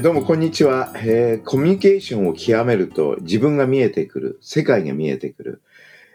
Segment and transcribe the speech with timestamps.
[0.00, 5.62] ーどうもこんにちは、えーコミュニケーションを極めると自分が見えてくる、世界が見えてくる。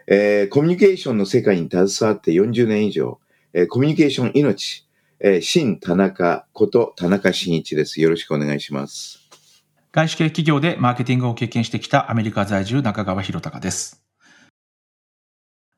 [0.08, 3.20] えーコミュニケーションの世界に携わって40年以上、
[3.52, 4.86] えーコミュニケーション命、
[5.20, 8.00] えー新田中こと田中真一です。
[8.00, 9.20] よろしくお願いします。
[9.92, 14.02] 外資系企業でマーケティングを経験してきたアメリカ在住中川博隆です。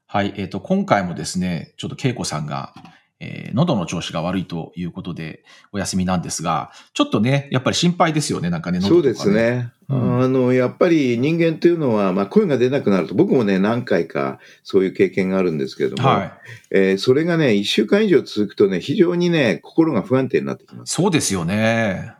[0.07, 2.73] はい、えっ、と、今回もですね、ちょっと恵子さんが、
[3.21, 9.73] えー喉の調子が悪いということでお休みなんですが、ちょっとね、やっぱり心配ですよね、なんかね、そう喉とかですね。
[9.89, 16.33] うんあの、やっぱり人間というのは、まあ、声が出なくなると、僕もね、何回かそういう経験があるんですけれども、はい。
[16.71, 20.93] えーそれがね、1週間以上続くとね、非常にね、心が不安定になってきます。
[20.95, 22.13] そうですよね。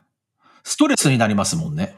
[0.65, 1.97] ストレスになりますもんね。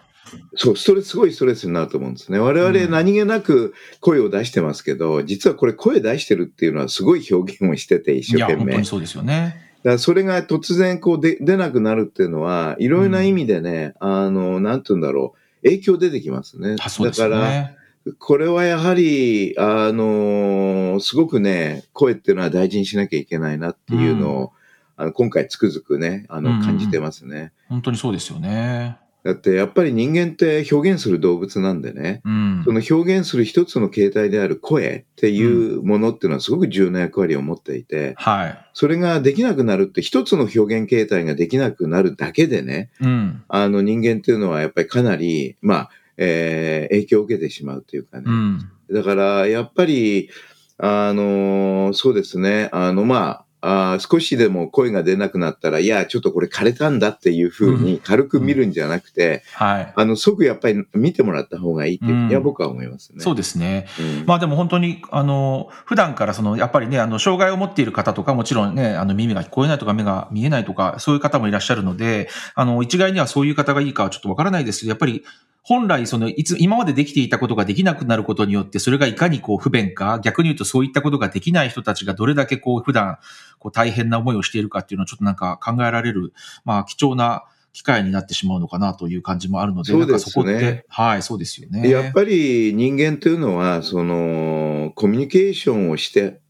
[0.57, 2.39] そう、ストレス、すごいストレスになると思うんですね。
[2.39, 8.59] 我うん々何気なく声を出してますけど、実はこれ声出してるっていうのはすごい表現をしてて、一生懸命。
[8.59, 9.71] 本当にそうですよね。
[9.83, 16.77] らそれが突然こうで出なくなるっていうのは、いろいろな意味でね、あの、なんて言うんだろう、影響出てきますね。
[16.89, 17.77] すだから。
[18.19, 24.53] これはやはり、あの、すごくね、声っていうのは大事にしなきゃいけないなっていうのを、
[24.97, 27.53] あの今回つくづくね、あの、うんうん感じてますね。
[27.69, 28.99] 本当にそうですよね。
[29.23, 32.73] だってやっぱり人間って表現する動物なんでね、うんそ。
[32.73, 38.67] の表現する一つの形態である声っていうものっていうのはすごく重要な役割を持っていて、はい。
[38.73, 43.43] それができなくなるって一つの表現形態ができなくなるだけでね、うん。
[43.49, 48.25] あの人間っていうのはやっぱりかなり、まあ、えー影響を受けてしまうというかね。
[48.27, 48.71] うん。
[48.91, 50.31] だからやっぱり、
[50.79, 59.93] あのそうですね、あのまあ、あー少しでも声が出なくなったら、いや、ちょっとこれ枯れたんだっていうふうに軽く見るんじゃなくて、はい。
[59.95, 63.21] あの、即やっぱり見てもらった方がいいっていうふうにはうん僕は思いますね。
[63.21, 63.87] そうですね。
[63.99, 75.25] うんまあでも本当に、あの、普段からその、やっぱりね、あの、障害を持っている方とか、もちろんね、あの、耳が聞こえないとか、目が見えないとか、そういう方もいらっしゃるので、あの、一概にはそういう方がいいかはちょっとわからないですけど、やっぱり、
[75.63, 83.19] 本来、その、いつ、今までできていたことができなくなることによって、それがいかにこう、不便か、逆に言うとそういったことができない人たちがどれだけこう、普段、
[83.61, 86.33] こう、大変な思いをしているかっていうのは、ちょっとなんか考えられる、
[86.65, 91.89] まあ、貴重な機会になってしまうのかなという感じもあるので、そうですねそこって、はい、そうですよね。
[91.89, 96.41] やっぱり人間というのは、その、コミュニケーションをして、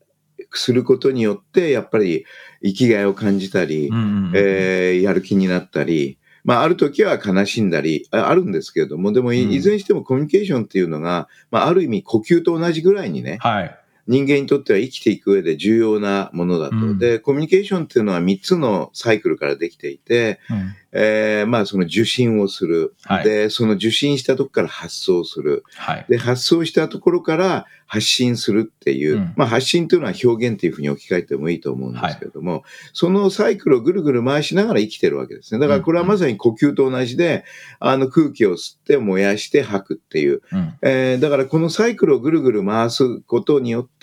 [0.52, 2.24] することによって、やっぱり
[2.62, 13.79] 生きがいを感じたり、やる気になったり、まあ、ある時は悲しんだり、ああるんですけれども、でもいずれにしてもコミュニケーションっていうのが、まあ、ある意味呼吸と同じぐらいにね、はい。
[14.10, 16.76] 人間にとっては生きていく上で重要なものだと。
[16.76, 22.94] うんで、コミュニケーションっていうのは3つのサイクルからできていて、うんえーまあ、その受信をする。
[23.04, 25.62] はいで、その受信したとこから発送する。
[25.76, 26.06] はい。
[26.08, 35.60] で、発送したところから発信するっていう、うんまあ発信というのは表現というふうに置き換えてもいいと思うんですけれども、そのサイクルをぐるぐる回しながら生きてるわけですね。
[35.60, 37.44] だからこれはまさに呼吸と同じで、
[37.78, 40.42] あの空気を吸って燃やして吐くっていう。
[40.52, 43.99] うんえーだからこのサイクルをぐるぐる回すことによって、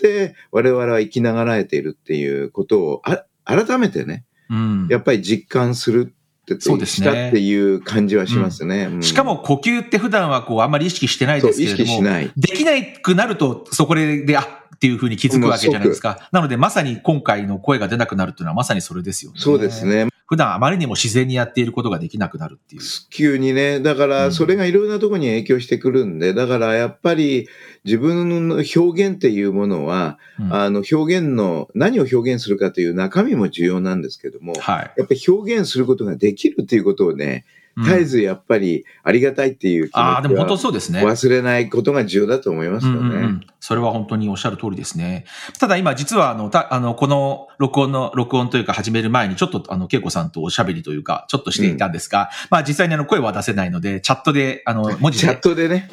[0.52, 8.90] 我々は生きながらえているっていうことをあ改めてね、うんやっぱり実感するって、そうですねしたっていう感じはしますね。
[8.92, 12.32] うんしかも呼吸って普段はこうあんまり意識してないですけれども、識しない。
[12.38, 12.72] できな
[13.02, 14.42] くなるとそこで、あ
[14.76, 16.30] っていうふうに気づくわけじゃないですか。
[16.32, 19.40] なのでまさに今回の声が出なくなるっていうのはまさにそれですよね。
[19.40, 19.86] そうです。
[19.86, 20.08] ね。
[20.28, 22.82] 普段あまりにも自然にやっていることができなくなるっていう。
[23.10, 27.48] 急にね、だかうんらそれがいろんなところに影響してくるんで、だからやっぱり
[27.86, 34.94] 自分の表現っていうものは、うんあの表現の、何を表現するかという中身も重要なんですけども、はい。
[34.98, 41.06] やっぱり表現することができるっていうことをね、うん絶えずやっぱりありがたいっていう気持ああ、でも本当そうですね。
[41.06, 43.00] 忘れないことが重要だと思いますよね。
[43.00, 45.26] うんうんうんそれは本当におっしゃる通りですね。
[45.60, 55.90] ただ今実はあの、たあの、この録音の、録音というか始める前にちょっとあの、恵子さんとおしゃべりというか、ちょっとしていたんですが、まあ実際にあの、声は出せないので、チャットで、あの、文字チャッでトでね。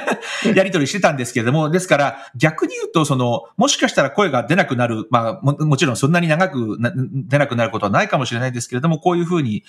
[0.54, 9.64] やり取りしてたんですけれども、ですから逆に言うと、その、もしかしたら声が出なくなる、まあも、もちろんそんなに長くな出なくなることはないかもしれないですけれども、こういうふうに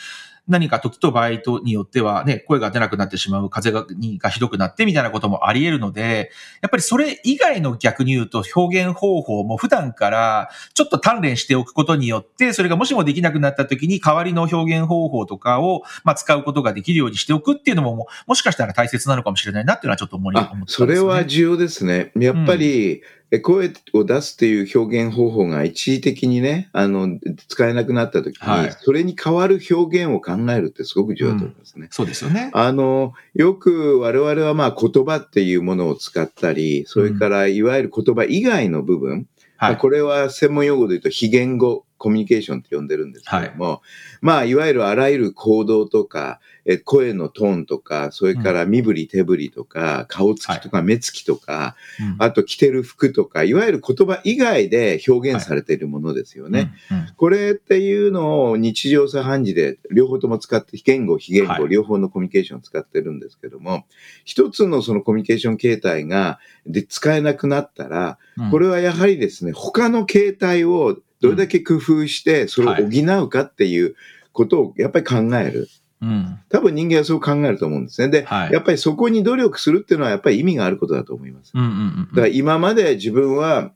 [0.48, 22.12] 何か時と場合とによってはね、声が出なくなってしまう、風がにがひどくなってみたいなこともあり得るので、やっぱりそれ以外の逆に言うと表現方法も普段からちょっと鍛錬しておくことによって、それがもしもできなくなった時に代わりの表現方法とかを、まあ、使うことができるようにしておくっていうのもも、しかしたら大切なのかもしれないなっていうのはちょっと思い思っあたんですそれは重要ですね。
[22.16, 23.02] やっぱり、え
[23.38, 28.72] 声を出すっていう表現方法が一時的にね、あの、使えなくなった時に、はい。
[28.80, 31.88] それに代わる表現を考えるってすごく重要だと思いますね。
[31.92, 32.50] そうですよね。
[32.54, 39.28] あの、よく我々はまあ言葉っていうものを使ったり、それからいわゆる言葉以外の部分、
[39.78, 43.82] これは専門用語で言うと非言語コミュニケーションって呼んでるんですけども、
[44.22, 52.16] まあいわゆるあらゆる行動とか、え声のトーンとか、それから身振り手振りとか、顔つきとか目つきとか、うん。
[52.20, 56.72] あと着てる服とか、いわゆる言葉以外で表現されているものですよね。。
[56.92, 56.98] うん。
[56.98, 57.08] うん。
[57.16, 61.70] これっていうのを日常茶飯事で両方とも使って、非言語、非言語、はい。
[61.70, 63.86] 両方のコミュニケーションを使ってるんですけども、
[64.26, 68.52] 一つのそのコミュニケーション形態がで使えなくなったら、うん。
[68.52, 73.96] これはやはりですね、他の形態をどれだけ工夫して、それを補うかっていう
[74.32, 75.68] ことをやっぱり考える。
[76.02, 76.40] うん。
[76.50, 78.10] 多分人間はそう考えると思うんですね。
[78.10, 81.52] で、はいやっぱりそこに努力するっていうのはやっぱり意味があることだと思います。
[81.54, 83.72] うんうんうんだから今まで自分は、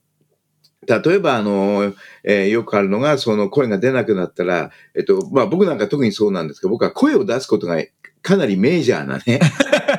[0.85, 1.93] 例えば、あの、
[2.25, 7.81] えーよくあるのが、その声が出なくなったら、えっと、まあ僕なんか特にそうなんですけど、僕は声を出すことが
[8.21, 9.39] かなりメジャーなね、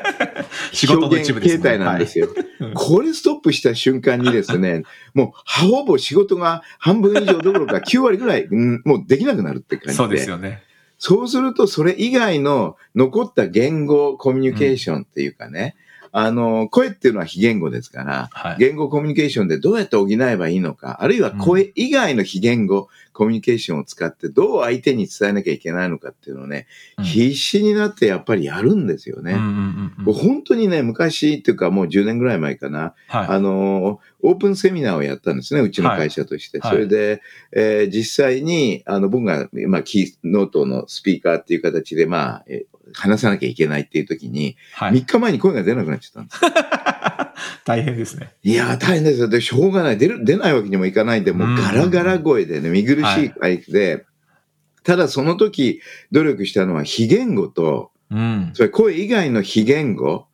[0.73, 2.27] 仕事の一部ですね形態なんですよ。
[2.27, 2.45] はい
[2.75, 9.95] これストップした瞬間にですね、 もうほぼ仕事が半分以上どころか9割ぐらい、うんもうできなくなるって感じで。
[9.95, 10.63] そうですよね。
[11.07, 15.77] そうすると、それ以外の残った言語コミュニケーションっていうかね、
[16.17, 18.57] あの、声っていうのは非言語ですから、はい。
[18.61, 26.69] 言語コミュニケーションでどうやって補えばいいのか、あるいは声以外の非言語コミュニケーションを使ってどう相手に伝えなきゃいけないのかっていうのをね、
[26.99, 29.35] うん必死になってやっぱりやるんですよね。
[30.07, 33.27] 本当にね、昔っていうかもう10年ぐらい前かな、はい。
[33.31, 36.61] あの、オープンセミナーをやったんですね、うちの会社として。
[36.61, 44.93] はいそれで、えー実際に、あの、僕が、まあ、キーノートのスピーカーっていう形で、まあ、えー話さなきゃいけないっていう時に、はい。
[44.93, 46.41] 3日前に声が出なくなっちゃったんです。
[47.65, 48.35] 大変ですね。
[48.43, 49.29] いやー、大変ですよ。
[49.29, 49.99] で、しょうがない。
[49.99, 54.05] 出る、出ないわけにもいかないんで、もうガラガラ声でね、見苦しい回で、
[54.83, 55.81] ただその時、
[56.13, 58.51] 努力したのは非言語と、うん。
[58.55, 60.27] それ声以外の非言語、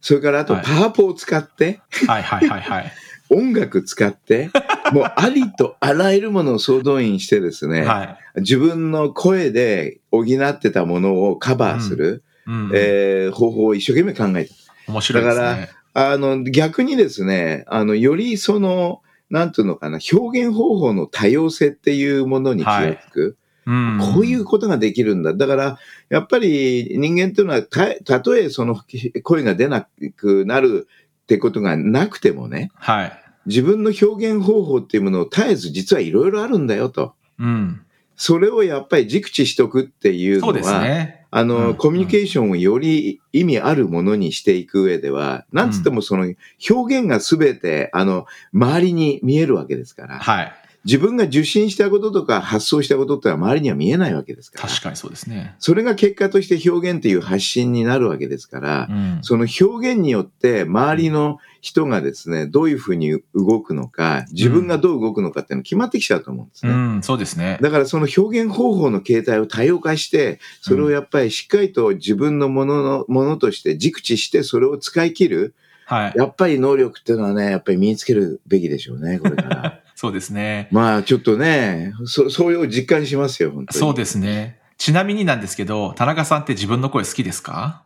[0.00, 2.92] それからあとはいパワポを使って、はいはいはいはい。
[3.30, 4.50] 音楽使って、
[4.92, 8.18] もうありとあらゆるものを総動員してですね、はい。
[8.40, 12.70] 自分の声で補ってたものをカバーする、うん。
[12.74, 14.54] えー方法を一生懸命考えた。
[14.88, 15.68] 面白いですだね。
[15.94, 23.36] あの、逆にですね、あの、よりその、なんていうのかな、表現方法の多様性っていうものに気がつく。
[23.66, 23.98] うん。
[24.14, 25.34] こういうことができるんだ。
[25.34, 28.80] だから、やっぱり人間っていうのは、た、たとえその
[29.22, 29.86] 声が出な
[30.16, 30.88] くなる
[31.22, 33.22] ってことがなくてもね、はい。
[33.48, 37.14] 自分の表現方法っていうものを絶えず実はいろいろあるんだよと。
[37.38, 37.80] うん。
[38.14, 41.26] それをやっぱり熟知しとくっていうのは、そうですね。
[41.30, 46.34] あの、うんコミュニケーションをより意味あるものにしていく上では、なんつってもその
[46.68, 50.52] 表現がすべて、あの、周りに見えるわけですから、はい。
[50.88, 55.54] 自分が受信したこととか発想したことってのは周りには見えないわけですから、確かにそうですね。
[55.58, 59.18] それが結果として表現っていう発信になるわけですからう、ん。
[59.20, 66.72] その表現によって周りの人がですね、どういうふうに動くのか、自分がどう動くのかっていうの決まってきちゃうと思うんですね。
[66.72, 67.58] うん、そうですね。
[67.60, 75.54] だからその表現方法の形態を多様化して、それをやっぱりしっかりと自分のものの、ものとして熟知して、それを使い切る。
[75.84, 76.12] はい。
[76.16, 79.82] やっぱり能力っていうのはね、やっぱり身につけるべきでしょうね、これから。
[80.00, 80.68] そうですね。
[80.70, 83.80] まあちょっとね、そ、そういう実感しますよ、本当に。
[83.80, 84.60] そうですね。
[84.76, 87.82] ちなみになんですけど、田中さんって自分の声好きですか？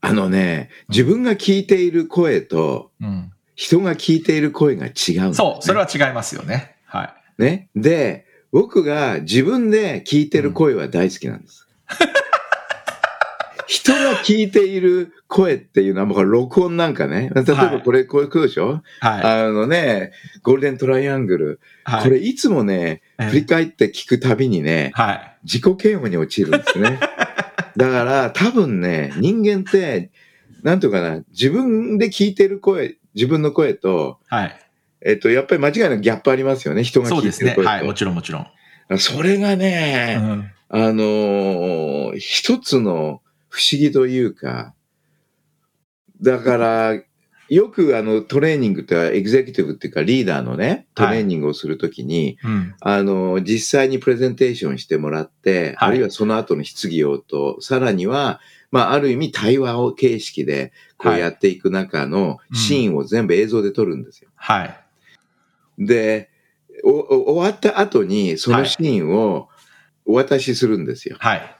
[0.00, 3.32] あのね、自分が聞いている声と、うん。
[3.56, 4.92] 人が聞いている声が違う
[5.30, 6.76] ね、そう、それは違いますよね。
[6.86, 7.42] はい。
[7.42, 7.70] ね。
[7.74, 11.66] で、僕が自分で聞いてる声は大好きなんです。
[13.66, 17.30] 人が聞いている声っていうのは、もう録音なんかね。
[17.34, 19.22] 例えばこれ、こういうことでしょ、はい。
[19.22, 21.60] あのね、ゴールデントライアングル。
[21.84, 22.02] はい。
[22.02, 25.38] これいつもね、ええ振り返って聞くたびにね、はい。
[25.44, 26.98] 自己嫌悪に陥るんですね。
[27.76, 30.10] だから多分ね、人間って、
[30.62, 34.56] なんとかな、自分で聞いてる声、自分の声と、はい。
[35.04, 36.84] えっと、やっぱり間違いなくギャップありますよね。
[36.84, 37.52] 人が聞そうですね。
[37.52, 37.70] いてる声と。
[37.70, 37.86] はい。
[37.86, 38.46] もちろんもちろん。
[38.98, 40.52] それがうね、ん。
[40.68, 43.21] あのー一つの
[43.52, 44.74] 不思議というか、
[46.22, 47.02] だから、
[47.50, 52.74] よくあのトレーニングというか、エグゼクティブっていうかリーダーのね、トレーニングをするときに、うん。
[52.80, 58.40] あの、実際にプレゼンテーションしてもらって、はいあるいはその後の質疑応答、さらには、
[58.70, 64.30] まあ、ある意味対話を形式で、こうはいやっていく中のシーンを全部映像で撮るんですよ。
[64.34, 64.76] はい。
[65.78, 66.30] で、
[66.82, 69.50] 終わった後に、そのシーンを
[70.06, 71.16] お渡しするんですよ。
[71.18, 71.56] はい。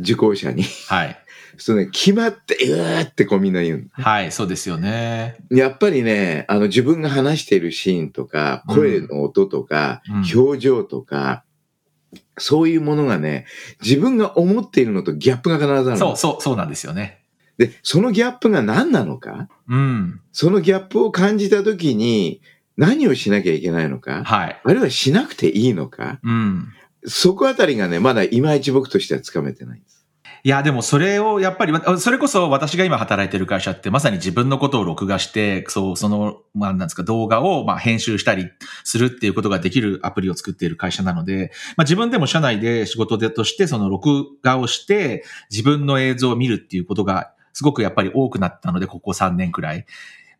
[0.00, 0.64] 受講者に。
[0.88, 1.18] はい。
[1.58, 4.32] そうね、決まって、うーってこうみんな言うはい。
[4.32, 5.36] そうですよね。
[5.50, 5.58] の。
[5.58, 11.44] やっぱりね、あの自分が話しているシーンとか、声の音とか、うん表情とか、
[12.38, 13.46] そういうものがね、
[13.82, 15.96] 自分が思っているのとギャップが必ずあるの。
[15.96, 17.22] そう、そう、そうなんですよね。
[17.58, 20.20] で、そのギャップが何なのか、うん。
[20.32, 22.42] そのギャップを感じたときに
[22.76, 24.60] 何をしなきゃいけないのか、はい。
[24.62, 26.68] あるいはしなくていいのか、うん。
[27.06, 30.05] そこあたりがね、まだいまいち僕としてはつかめてないんです。
[30.44, 38.48] いや、でもそれをやっぱり、それこそ私が今働いてる会社ってまさに自分のことを録画して、そう、その、まあなんですか、動画をまあ編集したり
[38.84, 49.86] するっていうことができるアプリを作っている会社なので、まあ自分でも社内で仕事でとしてその録画をして自分の映像を見るっていうことがすごくやっぱり多くなったので、ここ3年くらい。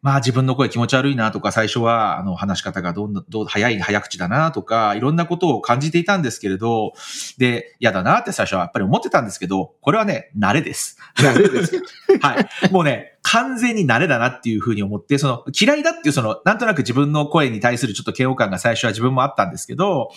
[0.02, 6.92] まあ自分の声気持ち悪いなとか、最初はあの話し方がどんどん、どう早い、早口だなとか、いろんなことを感じていたんですけれど、
[7.38, 10.98] で、嫌だなって最初はやっぱり思ってたんですけど、これはね、慣れです。
[11.16, 11.86] 慣れですか
[12.28, 12.72] はい。
[12.72, 20.10] もうね、完全に慣れだなっていうふうに思って、その嫌いだっていうその、なんとなく自分の声に対するちょっと嫌悪感が最初は自分もあったんですけど、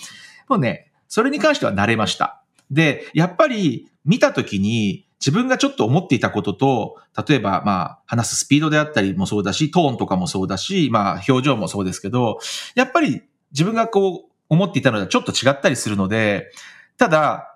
[0.48, 2.44] もうね、それに関しては慣れました。
[2.70, 6.98] で、やっぱり見たときに自分がちょっと思っていたことと、
[7.28, 12.40] 例えばまあ話すスピードであったりもそうだし、トーンとかもそうだし、まあ表情もそうですけど、
[12.76, 13.22] やっぱり
[13.52, 16.52] 自分がこう思っていたのではちょっと違ったりするので、
[16.98, 17.49] ただ、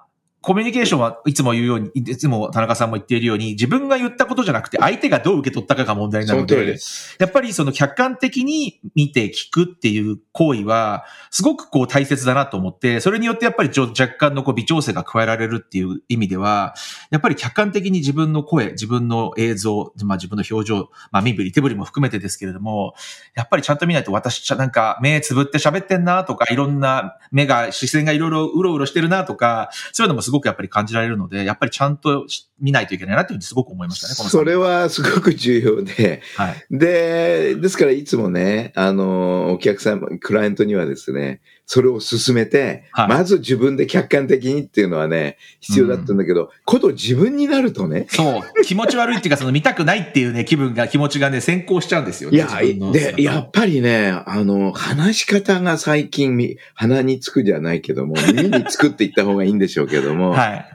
[0.44, 6.78] コミュニケーションはいつも言うように、いつも田中さんも言っているように、自分が言ったことじゃなくて相手がどう受け取ったかが問題なのでで、
[7.18, 16.76] やっぱりその客観的に見て聞くっていう行為は、すごくこう大切だなと思って、それによってやっぱり若干のこう微調整が加えられるっていう意味では、
[17.10, 22.96] やっぱり客観的に自分の声、自分の映像、まあ自分の表情、まあ身振り手振りも含めてですけれども、
[23.34, 32.26] やっぱりちゃんと見ないと私なんか目つぶって喋ってんなとか、いろんな目が、視線がいろいろうろうろしてるなとか、そういうのもすごくやっぱり感じられるので、やっぱりちゃんと
[32.60, 36.66] 見ないといけないなっていうふうにすごく思いましたね、それはすごく重要で、はい。
[36.72, 48.64] で、ですからいつもね、あの、お客様、クライアントにはですね、それを進めて、はいまず自分で客観的にっていうのはね、必要だったんだけど、こと自分になるとね、そう。
[48.64, 52.38] 気持ち悪いっていうか、その見たくないっていうね、気分が、気持ちがね、先行しちゃうんですよね。
[52.38, 52.48] いや、
[52.92, 60.66] で、やっぱりね、あの、話し方が最近み、鼻につくじゃないけども、耳につくって言った方がいいんでしょうけども、はい。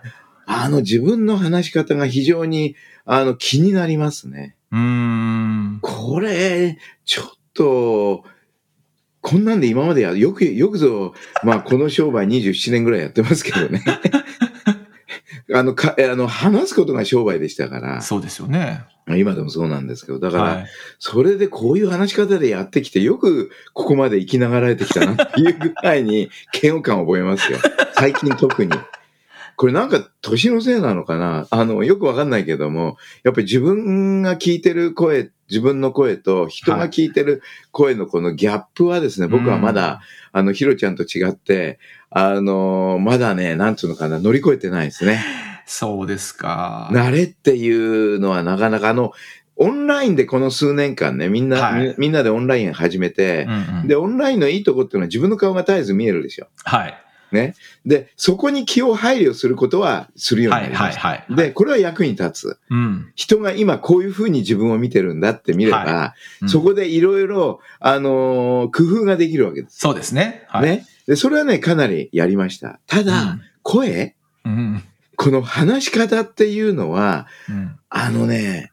[0.47, 4.57] あの、自分の話し方が非常に、あの、気になりますね。
[4.73, 5.79] うーん。
[5.83, 8.25] これ、ちょっと、
[9.29, 11.13] こんなんで今までや、よく、よくぞ、
[11.45, 13.85] まあ、この商売27年ぐらいやってますけどね。
[15.53, 18.85] あの、か、あの、話すことが商売でしたから、そうですよね。
[19.17, 20.67] 今でもそうなんですけど、だから、はい。
[20.99, 26.31] それでこういう話し方でやってきて、よくここまで生きながられてきたなっていうぐらいに
[26.63, 27.59] 嫌悪感を覚えますよ。
[27.95, 28.73] 最近特に。
[29.59, 31.49] これなんか年のせいなのかな？
[31.51, 40.01] あの、よくわかんないけども、やっぱり自分が聞いてる声、自分の声と人が聞いてる声のこのギャップはですね、僕はまだ、
[40.31, 45.25] あの、ヒロちゃんと違って、あの、まだね、なんつうのかな、乗り越えてないですね。
[45.67, 46.89] そうですか。
[46.93, 49.11] 慣れっていうのはなかなかあの、
[49.57, 56.47] オンラインでこの数年間ね、みんな、はいみみんなでオンライン始めてう、んうんで、オンラインのいいとこっていうのは自分の顔が絶えず見えるでしょ。
[56.63, 57.05] はい。
[57.33, 57.55] ね。
[57.85, 61.01] で、そこに気を配慮することはするようにはないりました。
[61.01, 61.37] はいはい。
[61.37, 62.59] で、これは役に立つ。
[62.71, 63.13] うん。
[63.15, 69.79] 人が今こういうふうに自分を見てるんだって見れば、はうんそこでいろいろ、あのー工夫ができるわけです。
[69.79, 70.45] そうですね。
[70.49, 70.63] はい。
[70.63, 70.87] ね。
[71.07, 72.81] で、それはね、かなりやりました。
[72.87, 74.53] ただ、声うん。
[74.53, 74.83] うん。
[75.17, 77.77] この話し方っていうのは、うん。
[77.89, 78.71] あのね、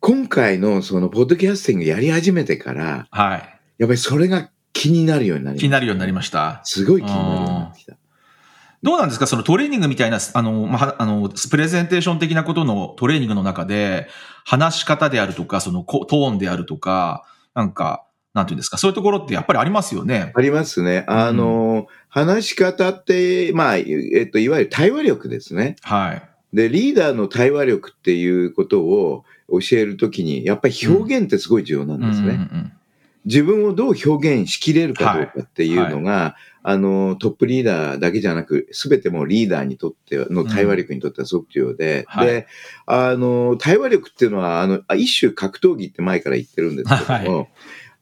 [0.00, 3.60] 今回のそのポッドキャスティングやり始めてから、はい。
[3.78, 5.62] やっぱりそれが気になるようになりました。
[5.62, 6.60] 気になるようになりました。
[6.64, 7.96] すごい気になるようになってきた。
[8.82, 9.26] どうなんですか？
[9.26, 14.08] そのトレーニングみたいな、あの、まあ、あの、プレゼンテーション的なことのトレーニングの中で、
[14.44, 18.04] 話し方であるとか、そのこトーンであるとか、なんか、
[18.34, 20.32] なんていうんですか、そういうところってやっぱりありますよね。
[20.34, 21.06] ありますね。
[21.08, 25.76] あの、話し方って、まあ、えっと、いわゆる対話力ですね。
[25.80, 26.22] はい。
[26.52, 32.28] で、リーダーの対話力っていうことを教えるときに、やっぱり表現ってすごい重要なんですね。
[32.28, 32.72] うんうん
[33.24, 42.26] 自分をどう表現しきれるかどうかっていうのが、あの、トップリーダーだけじゃなく、すべてもうリーダーにとってはの対話力にとってはすごく重要で、はい。
[42.26, 42.46] で、
[42.86, 47.46] あの、対話力っていうのは、あの、あ一種格闘技って前から言ってるんですけども、は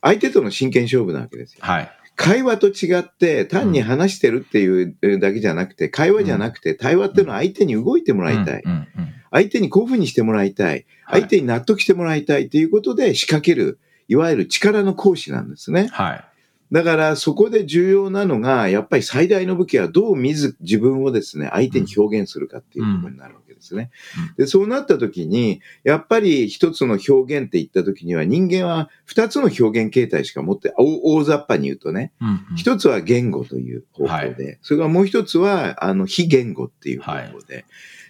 [0.00, 1.60] 相手との真剣勝負なわけですよ。
[1.62, 1.90] はい。
[2.14, 8.62] 会話と違って、単に話してるっていうだけじゃなくて、会話じゃなくて、対話っていうのは相手に動いてもらいたい。
[8.64, 8.72] うん。
[8.72, 8.78] うん。
[8.78, 9.14] うん。
[9.30, 10.86] 相手にこういうふうにしてもらいたい。
[11.04, 11.22] はい。
[11.22, 15.88] 相手に納得してもらいたいということで仕掛ける、いわゆる力の行使なんですね。
[15.92, 16.24] はい。
[16.72, 23.90] だからそこで重要なのが、やっぱり最大の武器はどう自自分をですね、相手に表現するかっていうところになるわけですね。
[24.38, 37.66] で、そうなった時に、やっぱり一つの表現って言った時には人間は二つの表現形態しか持って、大大雑把に言うとね、うんうん一つは言語という方法で、それからもう一つは、あの、非言語っていう方法で。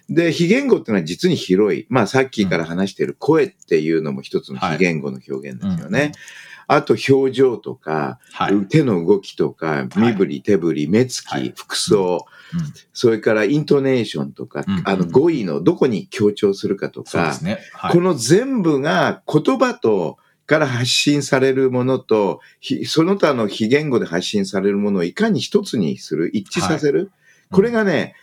[0.09, 1.85] で、非言語っていうのは実に広い。
[1.89, 6.11] まあ、さっきから話している声っていうのも一つの非言語の表現ですよね。
[6.67, 8.65] あと、表情とか、はい。
[8.67, 11.53] 手の動きとか、身振り、手振り、目つき、はい。
[11.55, 12.25] 服装、
[12.93, 14.81] それからイントネーションとか、うん。
[14.85, 17.59] あの、語彙のどこに強調するかとか、ね。
[17.73, 17.91] はい。
[17.91, 27.11] この全部が言葉と、から発信されるものと、ひその他の非言語で発信されるものをいかに一つにする、一致させる。
[27.49, 28.15] これがね、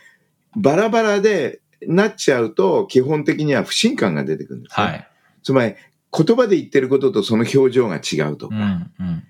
[0.55, 4.85] バラバラでなっちゃうと、基本的には不信感が出てくるんですね。
[4.85, 5.07] はい。
[5.43, 5.75] つまり、
[6.13, 9.23] 言葉で言ってることとその表情が違うとか、うんうんうん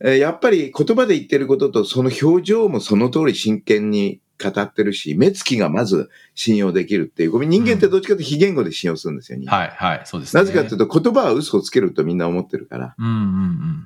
[0.00, 7.44] えーやっぱり言葉で言ってることとその表情もその通り真剣に語ってるし、目つきがまず信用できるっていう。
[7.44, 10.42] 人間ってどっちかというと非言語で信用するんですよ、人間はい、はい、そうですね。
[10.42, 12.94] なぜかというと言葉は嘘をつけるとみんな思ってるから。
[12.96, 13.12] うんうん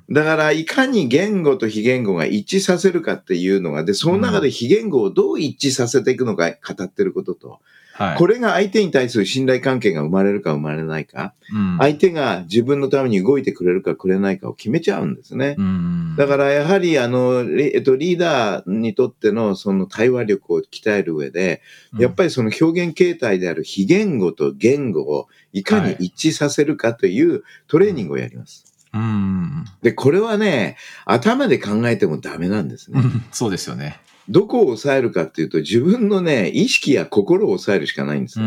[0.07, 0.13] うん。
[0.13, 7.59] だから、いかに言語と非言語が一致させるかっていうのが、で、その中で非言語をどう一致させていくのか語ってることと、
[7.93, 8.17] はい。
[8.17, 15.55] これが相手に対する信頼関係が生まれるか生まれないか、うん、相手が自分のために動いてくれるかくれないかを決めちゃうんですね。
[15.59, 16.15] うん。
[16.17, 21.61] だからやはりあの、リえっと、リーダーにとってのその対話力を鍛える上で、
[21.99, 28.65] やっぱりその表現形態である非言語と言語をいかに一致させるかというトレーニングをやります。
[28.91, 33.01] り、うんうんで、これはね、頭で考えてもダメなんですね。
[33.01, 33.25] うん。
[33.31, 33.99] そうですよね。
[34.29, 38.39] どこを抑えるかっていうと、自分のね、意識や心を抑えるしかないんです。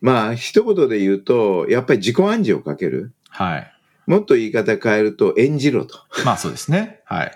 [0.00, 3.12] まあ、一言で言うと、やっぱり自己暗示をかける。
[3.28, 3.72] はい。
[4.06, 5.98] もっと言い方変えると、演じろと。
[6.24, 7.00] まあそうですね。
[7.04, 7.32] はい。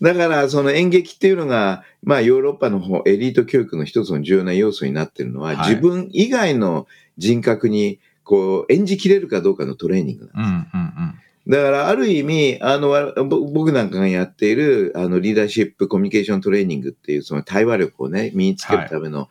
[0.00, 6.86] だから、その演劇っていうのが、まあ、ヨーロッパの方、エリート教育の一つの重要な要素になっているのは、はい自分以外の
[7.18, 11.14] 人格に、こう、演じきれるかどうかのトレーニングなんですうんうんうん。
[11.48, 19.28] だから、ある意味、あの、僕なんかがやっている、あの、リーダーシップコミュニケーショントレーニングっていう、その対話力をね、身につけるための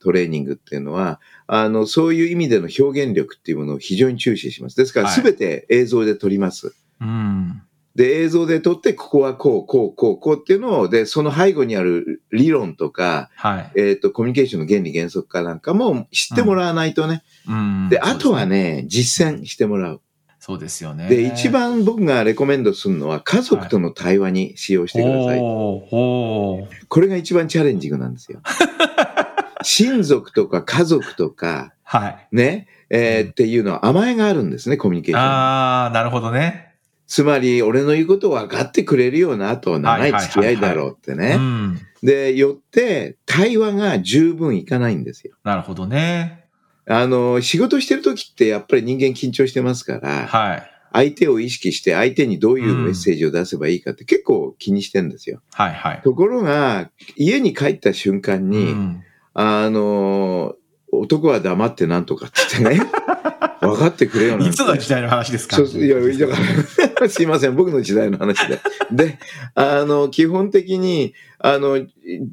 [0.00, 4.76] トレーニングっていうのは、あの、そういう意味での表現力っていうものを非常に注視します。
[4.76, 6.74] ですから、はいすべて映像で撮ります。
[7.00, 7.62] うん。
[7.94, 13.72] で、映像で撮って、ここはこう、こう、こう、こうっていうのを、で、その背後にある理論とか、はい。
[13.76, 17.22] えっ、と、コミュニケーションの原理原則かなんかも知ってもらわないとね。
[17.48, 17.88] うん。
[17.90, 18.82] で、あとはね。
[18.82, 20.00] ね、実践してもらう。
[20.50, 21.08] そうですよね。
[21.08, 25.38] で、一番僕がレコメンドするのは、家族との対話に使用してください。
[25.38, 25.44] おー
[25.94, 28.40] おーこれが一番チャレンジングなんですよ。
[29.62, 32.28] 親族とか家族とか、はい。
[32.32, 35.24] ね、えーうんっていうのは甘えがあるんですね、コミュニケーション。
[35.24, 36.74] ああ、なるほどね。
[37.06, 41.36] つまり、俺の言うことを分かってくれるような後は長い付き合いだろうってうね。
[41.36, 41.78] ん。
[42.02, 45.36] で、よって、対話が十分いかないんですよ。
[45.44, 46.39] なるほどね。
[46.90, 50.70] あの、仕事してる時ってやっぱり人間緊張してますから、はい。
[50.92, 55.40] 相手を意識して相手にどういうメッセージを出せばいいかって結構気にしてるんですよ。
[55.52, 56.00] はいはい。
[56.02, 60.56] ところが、家に帰った瞬間に、うんあの、
[60.92, 62.90] 男は黙ってなんとかって言ってね、
[63.60, 65.60] 分かってくれよいつの時代の話ですか？
[65.60, 68.60] いや、だから、すいません、僕の時代の話で。
[68.90, 69.18] で、
[69.54, 71.74] あの、基本的に、あの、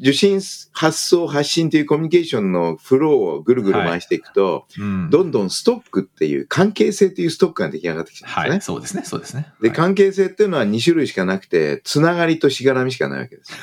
[0.02, 0.42] 受信、
[0.74, 8.50] 発送、発信というコミュニケーションのフローをぐるぐる回していくと、うんどんどんストックっていう、関係性っていうストックが出来上がってきちゃうんですね。
[8.52, 8.62] はい。
[8.62, 9.04] そうですね。
[9.06, 9.52] そうですね。
[9.62, 13.54] で、はい関係性っていうのは2種類しかなくて、つながりとしがらみしかないわけです。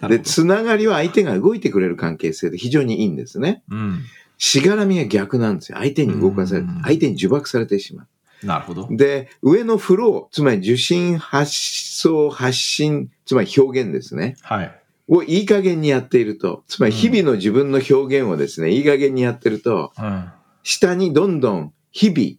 [0.08, 3.62] で、つながりは相手が動いてくれる関係性で非常にいいんですね。
[3.70, 4.02] うん。
[4.38, 5.78] しがらみは逆なんですよ。
[5.78, 8.46] 相手に動かされてうん、相手に呪縛されてしまう。
[8.46, 8.88] なるほど。
[8.90, 14.36] で、上のフロー、つまり受信、発送、発信、つまり表現ですね。
[14.42, 14.78] はい。
[15.08, 20.32] をいい加減にやっていると、つまり日々の自分の表現をですね、いい加減にやってると、うん。
[20.62, 22.38] 下にどんどん日々、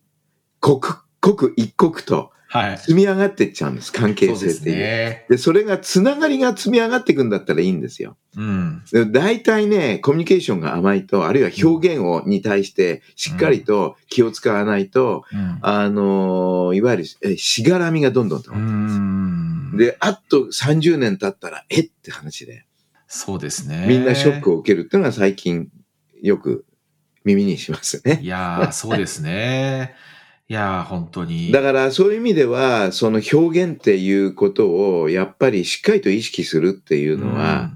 [0.60, 2.78] 刻、刻一刻とはい。
[2.78, 4.78] 積み上がってっちゃうんです、関係性っていう。
[4.78, 5.26] ね。
[5.28, 8.16] で、それが、つながりが積み上がっていくんだったらいいんですよ。
[8.38, 8.84] うん。
[8.92, 15.58] で大体ね、コミュニケーションが甘いと、あるいは表現を、に対して、しっかりと気を使わないと、うん。
[15.64, 19.78] あのーいわゆる、えしがらみがどんどん溜うまってん。
[19.78, 22.68] で、あと30年経ったら、えって話で、
[23.08, 23.88] そうですね。
[23.90, 25.70] みんなショックを受けるっていうのが最近、
[26.22, 26.66] よく
[27.24, 28.20] 耳にしますね。
[28.22, 29.96] いやー、そうですね。
[30.54, 31.52] いやー、本当に。
[31.52, 37.72] だからそういう意味では、その表現っていうことをやっぱりしっかりと意識するっていうのは、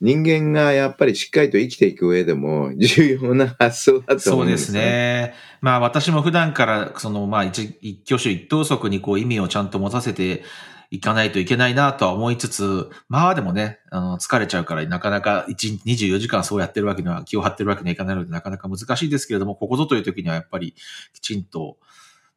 [0.00, 4.80] 人間がやっぱりしっかりと生きていく上でも重要な発想だと思うんでそうですすね。
[4.80, 5.34] ね。
[5.60, 10.44] まあ私も普段から、そのまあ一一挙手一投足にこう意味をちゃんと持たせて
[10.90, 20.74] いかないといけないなとは思いつつ、まあでもね、あの疲れちゃうからなかなか1日24時間そうやってるわけには気を張ってるわけにはいかないのでなかなか難しいですけれども、ここぞという時にはやっぱり
[21.12, 21.76] きちんと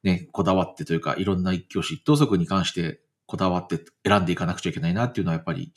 [0.04, 5.74] ね、こだわってというか、いろんな一挙手一投足に関してこだわって選んでいかなくちゃいけないなっていうのはやっぱり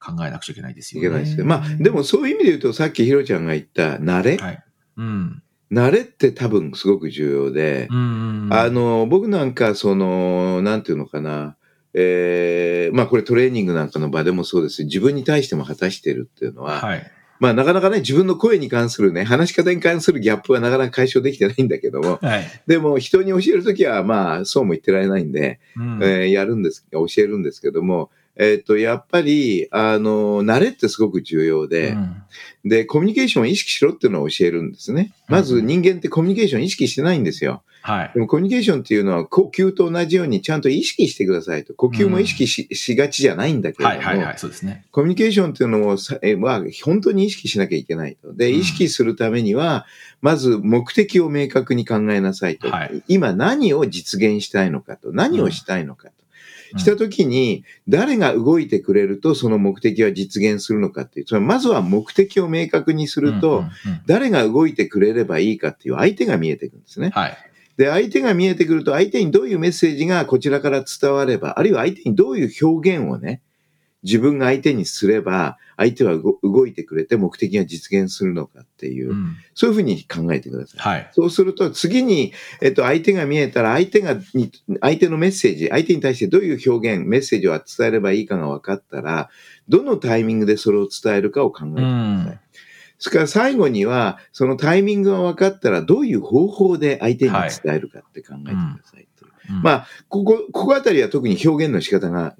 [0.00, 1.08] 考えなくちゃいけないですよね。
[1.08, 1.44] いけないですよ。
[1.44, 4.64] まあ、でもそういう意味で言うと、さっきひろちゃんが言った慣れ、はい。
[4.96, 5.42] うん。
[5.70, 8.48] 慣れって多分すごく重要で、うん。
[8.50, 11.56] あの、僕なんか、その、なんていうのかな、
[11.94, 17.10] えー、まあこれトレーニングなんかの場でもそうです自分に対しても果たしてるっていうのは、はい。
[17.38, 22.44] まあなかなかね、自分の声に関するね、話し方に関するギャップはなかなか解消できてないんだけども、はい。
[22.66, 32.22] でも人に教えるときはまあそうも言ってられないんで、うんえーやるんです、教えるんですけども、えっ、と、やっぱり、あの、慣れってすごく重要で、うん
[32.64, 35.12] で、コミュニケーションを意識しろっていうのを教えるんですね。
[35.28, 37.62] まず人間ってコミュニケーション意識してないんですよ。
[37.82, 38.10] はい。
[38.12, 41.74] でもコミュニケーションっていうのは呼吸と同じようにちゃんと意識してくださいと。
[41.74, 44.84] 呼吸も意識し,、しがちじゃないんだけれども、はいはいはい、そうですね。
[44.90, 48.34] コミュニケーションっていうのをさえは本当に意識しなきゃいけないと。
[48.34, 49.86] で、うん意識するためには、
[50.20, 52.68] まず目的を明確に考えなさいと。
[52.70, 55.12] はい今何を実現したいのかと。
[55.12, 56.12] 何をしたいのかと。
[56.72, 61.26] うんしたときに、誰が動いてくれるとその目的は実現するのかっていう。
[61.26, 63.64] つまりまずは目的を明確にすると、
[64.06, 67.10] 誰が動いてくれればいいかっていう相手が見えてくるんですね。
[67.14, 67.36] はい。
[67.78, 73.40] で、相手が見えてくると、相手にどういうメッセージがこちらから伝われば、あるいは相手にどういう表現をね、
[74.08, 80.80] 自分が相手にすれば、相手は動動いてくれて目的が実現するのかっていう、うんそういうふうに考えてください。
[80.80, 81.10] はい。
[81.12, 89.30] そうすると、次に、えっと、相手が見えたら、相手がに、相手のメッセージ、相手に対してどういう表現、メッセージを伝えればいいかが分かったら、
[89.68, 91.88] どのタイミングでそれを伝えるかを考えてください。
[91.88, 92.38] うん
[93.00, 99.30] それから最後には、そのタイミングが分かったら、どういう方法で相手に伝えるかって考えてくださいという。
[99.50, 102.34] うんまあ、ここ、ここあたりは特に表現の仕方が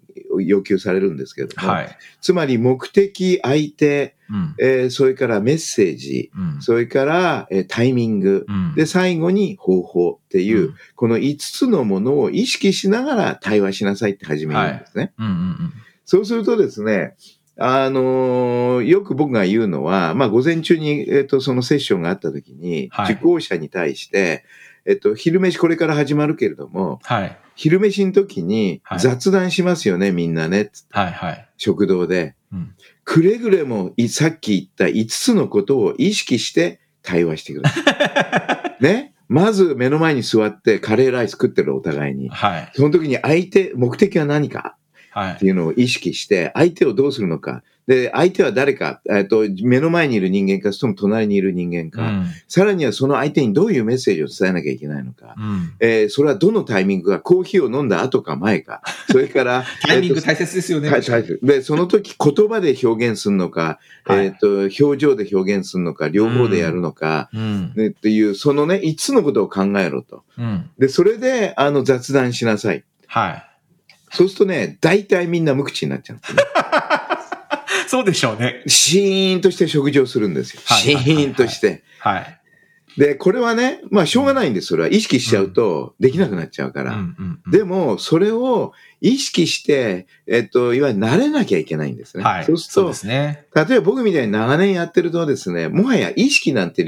[0.46, 1.98] 要求されるんですけれども、はい。
[2.20, 4.54] つまり目的、相手、うん。
[4.60, 6.62] えーそれからメッセージ、うん。
[6.62, 8.74] それから、えータイミング、うん。
[8.74, 10.74] で、最後に方法っていう、うん。
[10.96, 15.12] この5つのものを意識しながら対話しなさいって初めに言うんですね。
[15.18, 15.72] うんうん
[16.04, 17.16] そうするとですね、
[17.58, 23.12] あのーよく僕が言うのは、まあ、午前中に、えっ、と、そのセッションがあった時に、はい。
[23.12, 24.44] 受講者に対して、
[24.86, 27.38] えっ、と、昼飯これから始まるけれども、はい。
[27.58, 31.48] 昼飯の時にはい雑談しますよね、みんなね、はいはい。
[31.56, 32.36] 食堂で。
[32.52, 37.80] うんくれぐれもいさっき言った5つのことを意識して対話してくださ
[38.80, 38.82] い。
[38.84, 39.14] ね？
[39.28, 42.28] まず目の前に座ってカレーライス食ってるお互いに。
[42.28, 42.72] はい。
[42.74, 44.58] その時に相手、目的は何か？
[44.60, 44.74] はい。
[45.34, 47.62] っていうのを意識して、相手をどうするのか。
[47.88, 52.26] で、相手は誰か、えっと、目の前にいる人間か、それとも隣にいる人間か、うん。
[52.46, 55.34] さらにはその相手にどういうメッセージを伝えなきゃいけないのか。
[55.38, 55.72] うん。
[55.80, 60.90] えーそれはどのタイミングか、コーヒーを飲んだ後か前か、 それから、タイミンえっとグ大切ですよね。
[60.90, 67.72] はい、大切で、その時言葉で表現するのか、はいえっ、と、表情で表現するのか、両方でやるのか、うん。
[67.74, 70.24] ね、っていう、そのね、5つのことを考えろと。
[70.36, 70.68] うん。
[70.78, 72.84] で、それで、あの、雑談しなさい。
[73.06, 73.47] はい。
[74.10, 76.22] そうするとね、大体みんな無口になっちゃうね。
[77.88, 78.62] そうでしょうね。
[78.66, 80.60] シーンとして食事をするんですよ。
[80.64, 81.82] はいシーンとして。
[82.00, 82.38] はい。
[82.98, 84.68] で、これはね、まあ、しょうがないんです。
[84.68, 86.94] それは意識しちゃうと、できなくなっちゃうから。
[86.94, 92.24] うんうんうんでも、それを意識して、えっと、いわゆる慣れなきゃいけないんですね。
[92.24, 92.44] はい。
[92.44, 93.46] そうするとすね。
[93.54, 96.84] 例えば僕みたいに長年やってるとですね、もはや意識なんて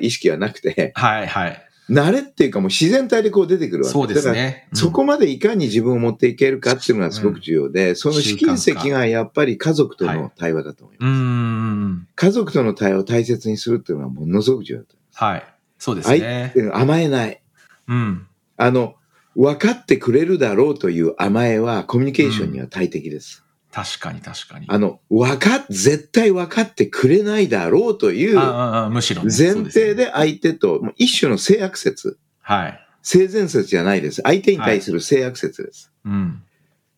[0.00, 1.66] 意識はなくて、はいはい。
[1.90, 4.68] 慣れっていうかもう自然体でこう出てくるわけそうですね。
[4.72, 11.08] うんそこまでいかに自分を持っていけるかっていうのがすごく重要で、その試金石がやっぱり家族との対話だと思います。
[11.08, 12.08] うんうんうん。
[12.14, 15.44] 家族との対話を大切にするっていうのはものすごく重要だとはい。
[15.78, 16.68] そうです思いねます。。
[16.68, 17.42] 相甘えない。
[17.88, 18.26] うん。
[18.56, 18.94] あの、
[19.36, 23.43] 分かってくれるだろうという甘えはコミュニケーションには大敵です。
[23.74, 24.66] 確かに確かに。
[24.68, 29.96] あの、分かっ、絶対分かってくれないだろうというあああむしろね、前提。
[29.96, 32.16] で相手と、もう一種の性悪説。
[32.40, 32.80] はい。
[33.02, 34.22] 性善説じゃないです。
[34.22, 35.90] 相手に対する性悪説です。
[36.04, 36.40] うん。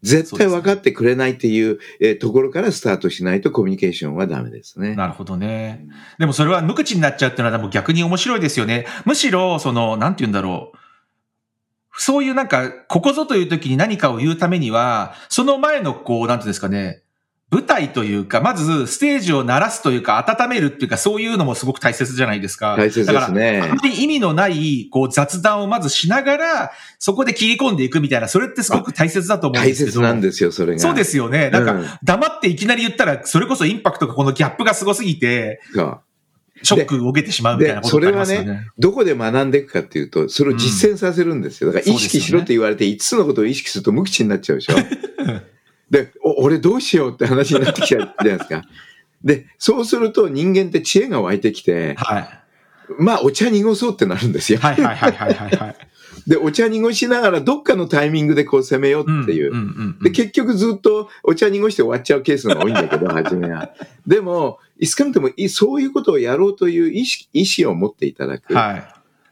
[0.03, 4.95] 絶対分かってくれないっていう、えーところからスタートしないとコミュニケーションはダメですね。
[4.97, 5.87] なるほどね。
[6.19, 8.87] でもそれは無口になっちゃうっていうのはでも逆に面白いですよね。
[9.07, 10.79] むしろ、その、なんて言うんだろう。
[11.99, 17.03] そういうなんか、ここぞという時に何かを言うためには、その前のこう、なんていうんですかね、
[17.49, 22.75] 舞台というか、まずステージを鳴らすというか、温めるっていうか、そういうのもすごく大切じゃないですか。
[22.77, 29.93] 大切ですねだから、あまり意味のない、こう、雑談をまずしながら、そこで切り込んでいくみたいな、それってすごく大切だと思うん大ですけど。
[29.93, 30.81] 切なんですよ、それが。
[30.81, 31.51] そうですよね。
[31.51, 36.01] なんか、うん黙っていきなり言ったら、それこそインパクトがこのギャップがすごすぎて、そう
[36.63, 38.71] ショックを受けてしまうみたいなことってありますよでそね。
[38.79, 41.73] どこで学んでいくかっていうと、それを実践させるんですよ。
[41.73, 44.75] だから意識しろって言われて5つのことを意識すると無口になっちゃうでしょ。
[45.91, 48.63] で、お俺どうしようって話になってきちゃうじゃないですか。
[49.23, 52.29] で、そうすると人間って知恵が湧いてきて、はい。
[52.99, 54.59] まあお茶濁そうってなるんですよ。
[54.61, 55.77] はいはいはいはいはいはい。
[56.27, 59.53] で、お茶濁しながらどっかのタイミングでこう攻めようっていう。
[60.03, 63.71] で、結局ずっとお茶濁して終わっちゃうケースが多いんだけど、初めは。
[64.07, 68.55] でも、少なくともいそういうことをやろうという意識、意思を持っていただく。
[68.55, 68.77] は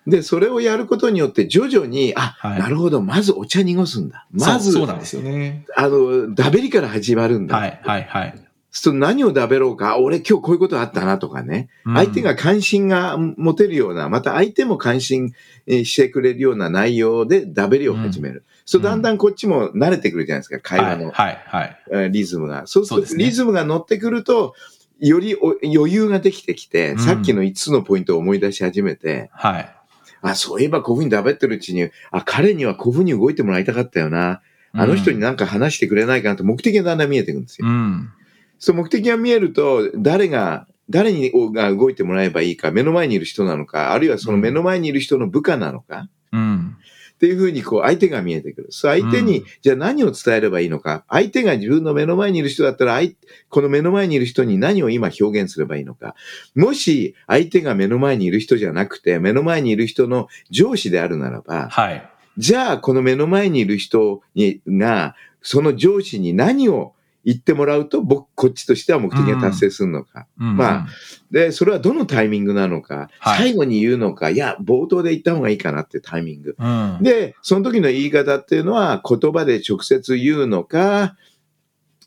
[0.06, 0.10] い。
[0.10, 4.26] で、それをやることによって徐々に、あ、はいなるほど、まずお茶濁すんだ。
[4.32, 5.66] まず、そうなんですよね。
[5.76, 7.56] あの、ダベりから始まるんだ。
[7.56, 8.43] はいはいはい。
[8.92, 11.68] 何をダベろうか、あ俺今日こういうことあったなとかね。
[11.84, 15.32] うん相手が関心が持てるような、また相手も関心
[15.66, 18.44] えーしてくれるような内容でダベりを始める。
[18.66, 22.66] そうだんだんこっちも慣れてくるじゃないですか、会話の、はいはいえーリズムが。
[22.66, 24.54] そうすると、リズムが乗ってくると、
[24.98, 29.52] よりお余裕ができてきて、うんさっきの5つのポイントを思い出し始めて、はい。
[29.54, 29.76] はい。
[30.22, 34.40] あ、そういえばこういうふうにダベってるうちに、あ、彼にはこういうふうに動いてもらいたかったよな。
[34.76, 37.68] あの人になんか話してくれないかなと目的がだんだん見えてくるんですよ。
[37.68, 38.10] うん。
[38.58, 46.76] そう目的が見えると、誰が、誰にが動いてもらえばいいか、目の前にいる人なのか、あるいはその目の前にいる人の部下なのか、うん。
[47.14, 48.66] っていうふうにこう相手が見えてくる。
[48.70, 51.04] そう相手に、うんじゃあ何を伝えればいいのか。
[51.08, 53.12] 相手が自分の目の前にいる人だったら、相
[53.48, 56.14] この目の前にいる人に何を今表現すればいいのか。
[56.54, 62.10] もし相手が目の前にいる人じゃなくて、目の前にいる人の上司であるならば、はい。
[62.36, 70.26] じゃあこの目の前にいる人にが、その上司に何を言ってもらうと、僕、こっちとしては目的が達成するのか。
[70.38, 70.86] うんまあ、
[71.30, 76.56] で、それはどのタイミングなのか、はい最後に言うのか、いや、冒頭で言った方がいいかなってタイミング。
[76.58, 76.98] うん。
[77.02, 81.16] で、その時の言い方っていうのは言葉で直接言うのか、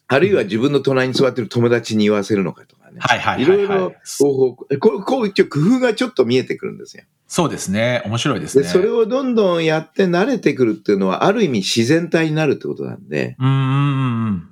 [0.07, 2.97] あるいは自分の隣に座ってる友達に言わせるのかとかね。
[2.99, 7.03] はいはいいろいはいはいろ方法、こう、こう工夫がちょっと見えてくるんですよ。
[7.27, 8.01] そうですね。
[8.05, 8.69] 面白いですで、ね。
[8.69, 14.49] それをどんどんやって慣れてくるっていうのは、ある意味自然体になるってことなんで、うんうんうんうん。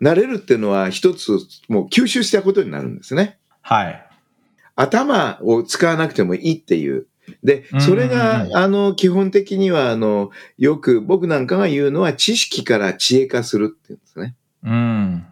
[0.00, 3.38] 慣れるっていうのは一つもう吸収したことになるんですね。
[3.62, 4.06] はい。
[4.76, 7.06] 頭を使わなくてもいいっていう。
[7.44, 14.34] でうん、それが、あの、基本的には、あの、よく僕なんかが言うのは、知識から知恵化するっていうんですね。
[14.64, 15.26] うん。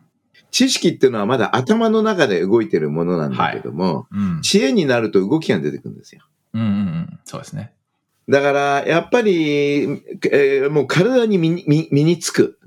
[0.51, 4.43] 知識っていうのはまだ頭の中で動いてるものなんだけども、うん。
[4.43, 6.23] 知恵になると動きが出てくるんですよ。
[6.55, 7.21] うんうんうん。
[7.25, 7.73] そうですね。
[8.29, 9.83] だから、やっぱり、
[10.31, 12.59] えーもう体に身に身身につく。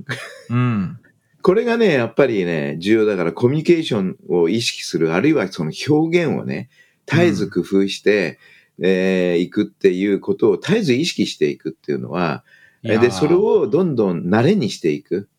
[0.49, 0.99] うん。
[1.41, 6.69] これがね、やっぱりね、重要だから、コミュニケーションを意識する、あるいはその表現をね、
[7.05, 8.39] 絶えず工夫して、
[8.79, 12.43] えーいくっていうことを絶えず意識していくっていうのは、
[12.83, 15.29] で、それをどんどん慣れにしていく。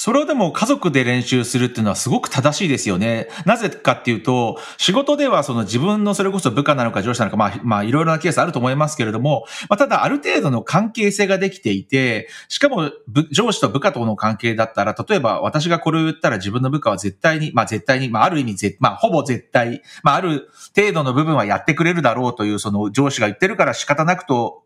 [0.00, 3.28] それをでも家族で練習するっていうのはすごく正しいですよね。
[3.44, 12.90] なぜかっていうと、仕事ではその自分のそれこそ部下なのか上司なのか、まあ、まあいろいろなケースあると思いますけれども、まあただある程度の関係性ができていて、しかも
[13.30, 24.62] 上司と部下との関係だったら、例えば私がこれを言ったら自分の部下は絶対に、まあ絶対に、まあある意味ぜ、まあほぼ絶対、まあある程度の部分はやってくれるだろうというその上司が言ってるから仕方なくと、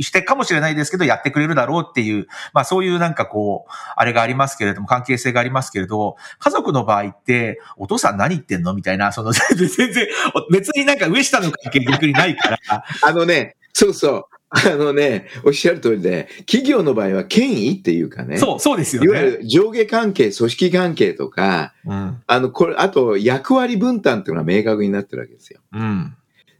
[0.00, 8.74] してかもしれないですけど、やってくれるだろうっていう、まあそういうなんかこう、あれがありますけれども、関係性がありますけれど、家族の場合って、お父さん何言ってんの？
[8.74, 10.06] みたいな、その、 全然、
[10.50, 12.58] 別になんか上下の関係逆にないから、
[13.02, 14.24] あのね、そうそう。
[14.50, 18.38] あのね、おっしゃる通りで、企業の場合は権威っていうかね。
[18.38, 19.08] そう、そうですよね。
[19.08, 22.22] いわゆる上下関係、組織関係とか、うん。
[22.26, 25.60] あの、これ、あと役割分担っていうのが明確になってるわけですよ。
[25.74, 26.16] うん。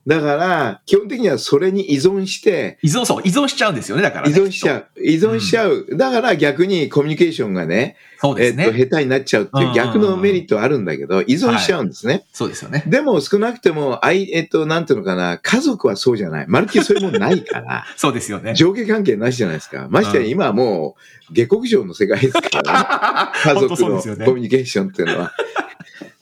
[0.08, 4.40] だから、基本的にはそれに依存して、依存、そう、依存しちゃうんですよね、だから、依ね。
[4.40, 4.86] 存しちゃう。
[5.04, 5.86] 依存しちゃう。
[5.92, 8.72] だから逆にコミュニケーションがね、えっと、そうですね。
[8.72, 12.24] 下手になっちゃうっていう逆のメリットはあるんだけど、依存しちゃうんですね。
[12.32, 12.82] そうですよね。
[12.88, 16.46] でも少なくても、あい、えっと、なんていうのかな、家族はそうじゃない。
[16.48, 18.54] まるっきりそういうもんないから、 そうですよね。
[18.54, 19.86] 上下関係なしじゃないですか。
[19.88, 20.96] ましてや今はも
[21.30, 23.30] う、下克上の世界ですからね。
[23.54, 25.32] 家族のコミュニケーションっていうのは。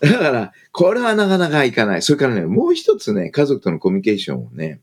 [0.00, 2.02] だから、これはなかなかいかない。
[2.02, 4.80] それからね、もう一つね、家族とのコミュニケーションをね、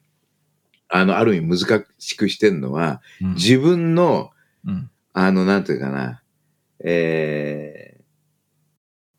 [0.89, 4.31] あの、ある意味難しくしてるのは、うん自分の、
[4.65, 6.22] うんあの、なんていうかな、
[6.83, 8.03] えー、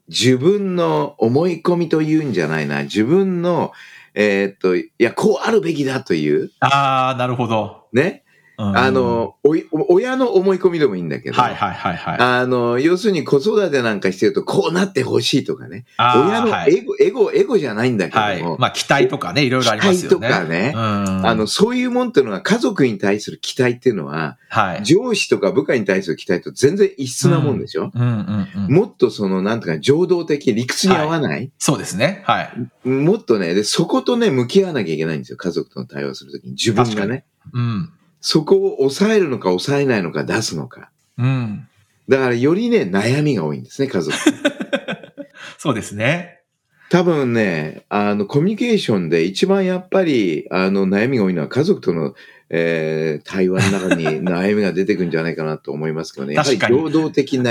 [0.09, 3.72] 自分の思い込みというんじゃないな、自分の、
[4.14, 7.88] えーっと、いや、こうあるべきだという、ああ、なるほど。
[7.92, 8.24] ね、うん
[8.57, 12.17] あ、の、おい親の思い込みでもいいんだけど、はいはいはいはい。
[12.19, 15.85] あの、要するに子育てなんかしてると、こうなってほしいとかね。
[15.99, 18.59] 親のはいエゴ、エゴ、エゴじゃないんだけはいども、。
[18.59, 20.19] まあ、期待とかね、いろいろありますよね。
[20.19, 21.27] 期待とかねうん。
[21.27, 24.85] あの、そういうもんっていうのは、家族に対する期待っていうのは、はい。
[24.85, 28.73] 上司とか部下に対する期待と全然異質なもんでしょ、うんうんうん。
[28.73, 32.23] もっとその、なんていうか、情動的、理屈に合わない、そうですね。
[32.25, 32.88] はい。
[32.88, 35.38] もっとね、で、そことね、向き合わなきゃいけないんですよ。
[35.38, 36.53] 家族との対話をするときに。
[36.53, 37.25] 自分がね。
[37.53, 37.90] うん。
[38.27, 40.91] そこを抑えるのか抑えないのか出すのか。
[41.19, 41.69] うん。
[42.09, 44.17] だから、よりね、悩みが多いんですね、家族。
[45.59, 46.41] そうですね。
[46.89, 52.15] 多分ね、あの、コミュニケーションで一番やっぱり、あの、悩みが多いのは家族との、
[52.49, 56.33] えー、対話の中に 悩みが出てくるんじゃないかなと思いますけどね。
[56.33, 57.43] やはり確かに労働的な、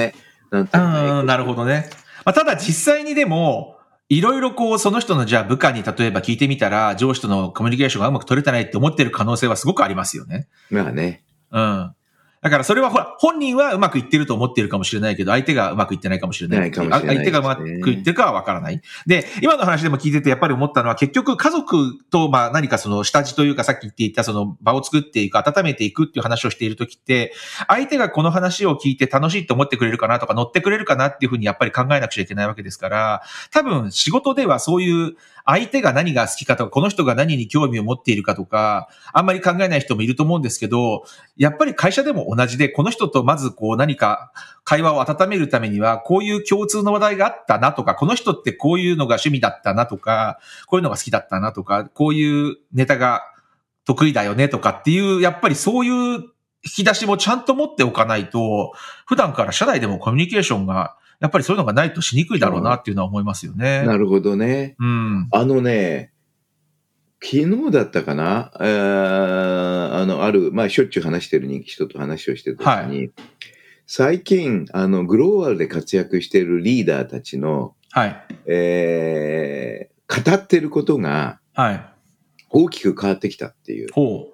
[0.50, 1.88] なんていうのかうん、なるほどね。
[2.26, 3.78] まあ、ただ実際にでも、
[4.14, 10.48] いろいろこう、その人のじゃあ部下に例えば聞いてみたら、上司とのコミュニケーションがうまく取れてないって思ってる可能性はすごくありますよね。
[10.70, 11.24] まあね。
[11.52, 11.96] うん。
[12.44, 16.60] だからそれはほら、本人はうまくいってると思ってるかもしれないけど、相手がうまくいってないかもしれない。
[16.60, 18.82] ないかもしれないね相手がうまくいってるかはわからない。
[19.08, 27.34] で、今の話でも聞いててやっぱり思ったのは結局家族とまあ何かその下地というかさっき言っていたその場を作っていく、温めていくっていう話をしているときって、
[27.70, 44.32] 相手がこの話を聞いて楽しいと思ってくれるかなとか乗ってくれるかなっていうふうにやっぱり考えなくちゃいけないわけですから、多分仕事ではそういう相手が何が好きかとか、この人が何に興味を持っているかとか、あんまり考えない人もいると思うんですけど、やっぱり会社でも同じで、この人とまずこう何か
[44.64, 53.24] 会話を温めるためには、こういう共通の話題があったなとか、この人ってこういうのが趣味だったなとか、こういうのが好きだったなとか、こういうネタが
[53.86, 58.74] 得意だよねとかっていう、やっぱりそういう引き出しもちゃんと持っておかないと、
[59.06, 63.86] 普段から社内でもコミュニケーションが、やっぱりそういうのがないとしにくいだろうなっていうのは思いますよね。
[63.86, 64.76] なるほどね。
[64.80, 65.28] うん。
[65.32, 66.12] あのね、
[67.24, 73.14] 昨日だったかな、えーあの、ある、まあ、しょっちゅう話してる人と話をしてるときに、は
[73.88, 78.26] 最近、あの、グローバルで活躍しているリーダーたちの、はい。
[78.48, 81.86] えー語ってることがはい。
[82.50, 83.92] 大きく変わってきたっていう。
[83.94, 84.32] ほ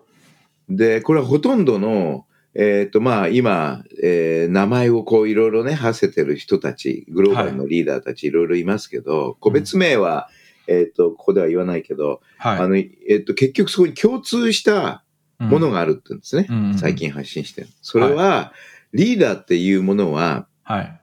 [0.70, 10.30] で、これはほとんどの、えっ、と、まあ、今、えー名前をこういろいろね、馳せてる人たち、グローバルのリーダーたちいろいろいますけど、個別名は、
[10.68, 12.20] えっ、と、ここでは言わないけど、う。
[12.38, 12.60] はい。
[12.60, 15.04] あの、えっ、と、結局そこに共通した
[15.40, 16.48] うんものがあるって言うんですね。
[16.50, 17.68] うん最近発信してる。
[17.82, 18.54] それは、
[18.94, 21.02] リーダーっていうものは、はい。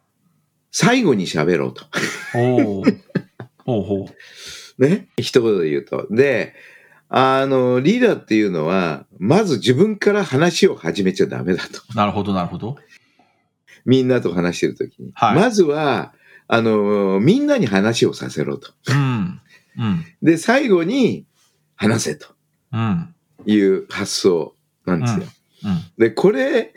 [0.70, 1.84] 最後に喋ろうと。
[2.32, 2.90] ほう。
[3.64, 4.08] ほうほ
[4.78, 4.82] う。
[4.82, 5.08] ね。
[5.16, 6.06] 一言で言うと。
[6.10, 6.54] で、
[7.08, 11.80] あの、リーダーっていうのは、まず自分から話を始めちゃダメだと。
[11.94, 12.76] なるほど、なるほど。
[13.84, 15.12] みんなと話してるときに。
[15.14, 16.12] はいまずは、
[16.48, 18.72] あの、みんなに話をさせろと。
[18.90, 19.40] うん。
[19.78, 20.04] うん。
[20.22, 21.24] で、最後に
[21.76, 22.28] 話せと
[22.72, 23.14] うん。
[23.46, 25.26] いう発想なんですよ。
[25.64, 25.82] うん。
[25.98, 26.74] で、これ、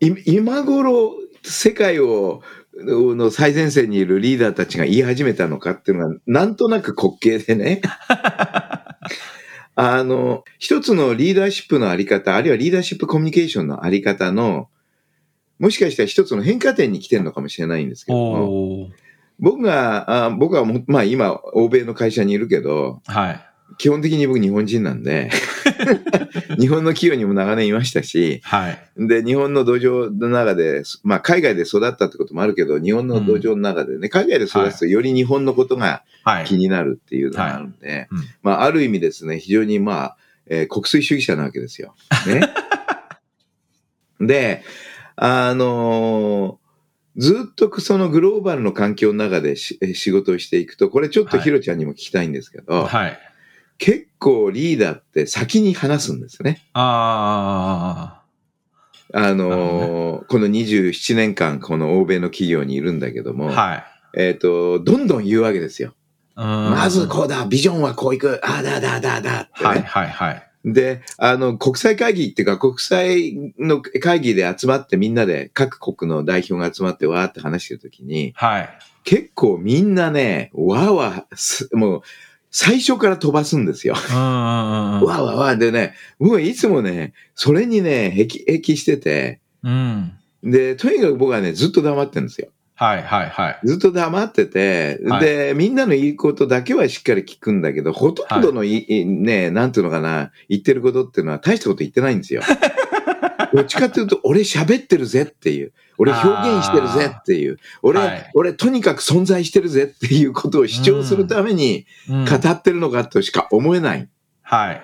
[0.00, 2.42] い今頃、世界を、
[2.84, 7.82] の最前線にいるリーダーたちが言い始めたのかっていうのが、なんとなく滑稽でね。
[9.74, 14.68] あの、一つのリーダーシップのあり方、あるいはリーダーシップコミュニケーションのあり方の、
[15.58, 18.90] もしかしたら一つの変化点に来てるのかもしれないんですけども、
[19.38, 23.44] 僕が、あ僕はもう、まあ今、欧米の会社にいるけど、はい。
[23.76, 25.30] 基本的に僕日本人なんで、
[26.58, 28.78] 日本の企業にも長年いましたし、はい。
[28.96, 36.44] で、日本の土壌の中で、まあ海外で育ったってこともあるけど、日本の土壌の中でね、海外で育つとより日本のことがはい。
[36.44, 41.94] 気になるっていうのがあるんで、うんまあある意味ですね、非常にまあ、えー国粋主義者なわけですよ。
[42.26, 42.42] ね。
[44.20, 44.62] で、
[45.16, 46.68] あのー
[47.18, 49.78] ずっとそのグローバルの環境の中で仕
[50.12, 53.18] 事をしていくと、これちょっとはいヒロちゃんにも聞きたいんですけど、はい。
[53.78, 56.62] 結構リーダーって先に話すんですね。
[56.74, 58.22] あ
[59.14, 63.32] あのなるーこの27年間この欧米の企業にいるんだけどあ。
[63.32, 63.84] も、はい。
[64.14, 65.94] えっ、と、どんどん言うわけですよ。
[66.34, 70.48] ままずこうだ、ビジョンはこういく、ああだだだだってね、はい、はい、はい。
[70.64, 78.78] で、あの、国際会議っていうか、国際の会議で集まってみんなで、各国の代表が集まってわーって話してるときに、はい。
[79.04, 82.02] 結構みんなね、わーわーす、もう、
[82.50, 83.94] 最初から飛ばすんですよ。
[83.94, 90.12] わーわーわーでね、僕はいつもね、それにね、へき、へきしてて、うん。
[90.42, 92.48] で、とにかく僕はね、ずっと黙ってるんですよ。
[92.74, 93.60] はいはいはい。
[93.64, 102.42] ずっと黙ってて、はいで、みんなの言うことだけはしっかり聞くんだけど、ほとんどのい、いね、なんていうのかな、言ってることっていうのは大したこと言ってないんですよ。
[103.52, 105.72] どっちかっていうと、俺喋ってるぜっていう。
[105.98, 107.58] 俺表現してるぜっていう。
[107.82, 114.08] 俺、はい俺とにかく存在してるぜっていうことを主張するためにうん語ってるのかとしか思えない。
[114.42, 114.82] はい。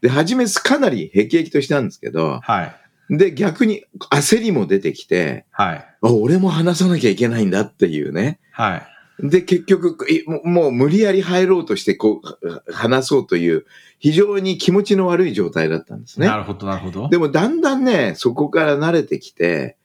[0.00, 2.64] で、初めかなり辟易としたんですけど、は
[3.10, 3.16] い。
[3.16, 5.86] で、逆に焦りも出てきて、はい。
[6.02, 8.38] あ俺も話さなきゃいけないんだっていうね。
[8.50, 8.86] はい。
[9.20, 9.96] で、結局、
[10.44, 13.64] もう無理やり入ろうとして、こう、話そうという、
[13.98, 16.36] 非常に気持ちの悪い状態だったんですねな。
[16.38, 17.08] るほどなるほど。
[17.08, 19.76] でも、だんだんね、そこから慣れてきて、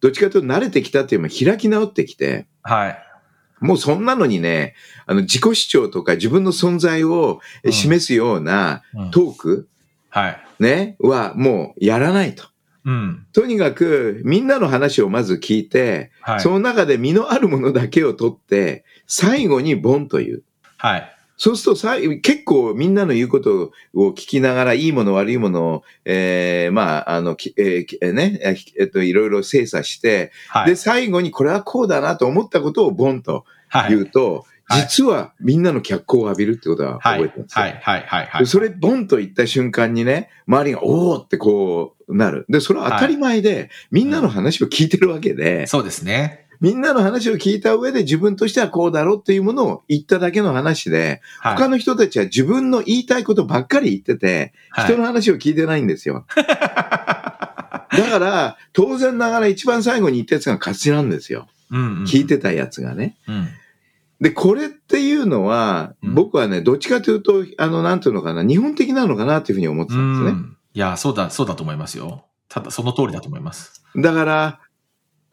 [0.00, 3.04] どっちかというと慣れてきたっていうよりも開き直ってきて、はい。
[3.60, 4.74] もうそんなのにね、
[5.06, 9.68] あの、自己主張とか自分の存在をうん示すようなうんトーク、
[10.10, 10.40] はい。
[10.58, 12.44] ね、はもうやらないと。
[12.84, 13.26] うん。
[13.32, 16.40] とにかく、みんなの話をまず聞いて、はい。
[16.40, 20.42] その中で身のあるものだけを取って、最後にボンという。
[20.78, 21.17] はい。
[21.38, 30.76] そうするとさい、結構みんなの言うことを聞きながら、いいもの悪いものを、えー、まあ、あの、きえーね、ええっと、いろいろ精査して、で、はい。
[30.76, 33.90] 最後にこれはこうだなと思ったことをボンとはい。
[33.90, 37.22] 言うと、はい実はみんなの脚光を浴びるってことははい。
[37.22, 37.64] 覚えてるんですよ。
[37.64, 37.72] はい。
[37.82, 38.00] はい。
[38.02, 38.26] はい。
[38.26, 38.40] はい。
[38.40, 42.44] でそれ、ボンと言った瞬間にね、周りが、おーってこうなる。
[42.50, 46.47] で、それは当たり前で、みんなの話を聞いてるわけで、そうですね。
[46.60, 51.56] みんなの話を聞いた上で自分としてはこうだろうっていうものを言っただけの話で、はい。
[51.56, 56.26] 他の人たちは自分の言いたいことばっかり言ってて、はい人の話を聞いてないんですよ。
[56.34, 61.48] だから、当然ながら一番最後に言ったやつが勝ちなんですよ。
[61.70, 62.04] うんうん。
[62.04, 63.16] 聞いてたやつがね。
[63.26, 63.48] うん。
[64.20, 70.40] で、これっていうのは、うん僕はね、どっちかというと、あの、なんていうのかな、日本的なのかなっていうふうに思ってうたんですね。
[70.40, 70.56] ん。
[70.74, 72.24] いや、そうだ、そうだと思いますよ。
[72.48, 73.84] ただ、その通りだと思います。
[73.96, 74.60] だから、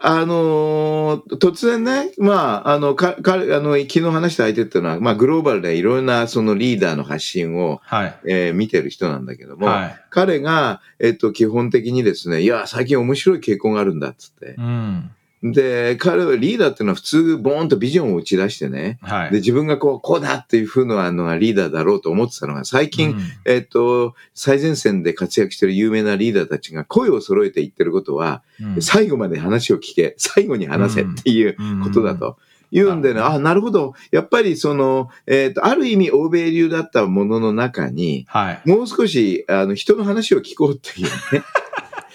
[0.07, 8.19] あのー突然ね、まあ、あの、か、か、あの、昨日話した相手っていうのは、まあ、グローバルでいろんなそのリーダーの発信を、はい。
[8.27, 10.01] えー見てる人なんだけども、はい。
[10.11, 14.61] 彼が、えっと、基本的にですね、いや、最近面白い傾向があるんだっつってう。
[14.61, 15.11] ん。
[15.51, 19.31] で、彼はリーダーっていうのは普通、ボーンとビジョンを打ち出してね、はい。
[19.31, 32.37] で、自分がこう、こうだっていう風なのがリーダーだろうと思ってたのが、最近、うんえっと、最前線で活躍してる有名なリーダーたちが声を揃えて言ってることは、うん最後まで話を聞け、最後に話せっていうことだと。
[32.71, 33.93] いうんでね、うんあ、なるほど。
[34.11, 38.69] やっぱりその、えっ、と、ある意味欧米流だったものの中に、はい。
[38.69, 41.43] もう少し、あの、人の話を聞こうっていうね。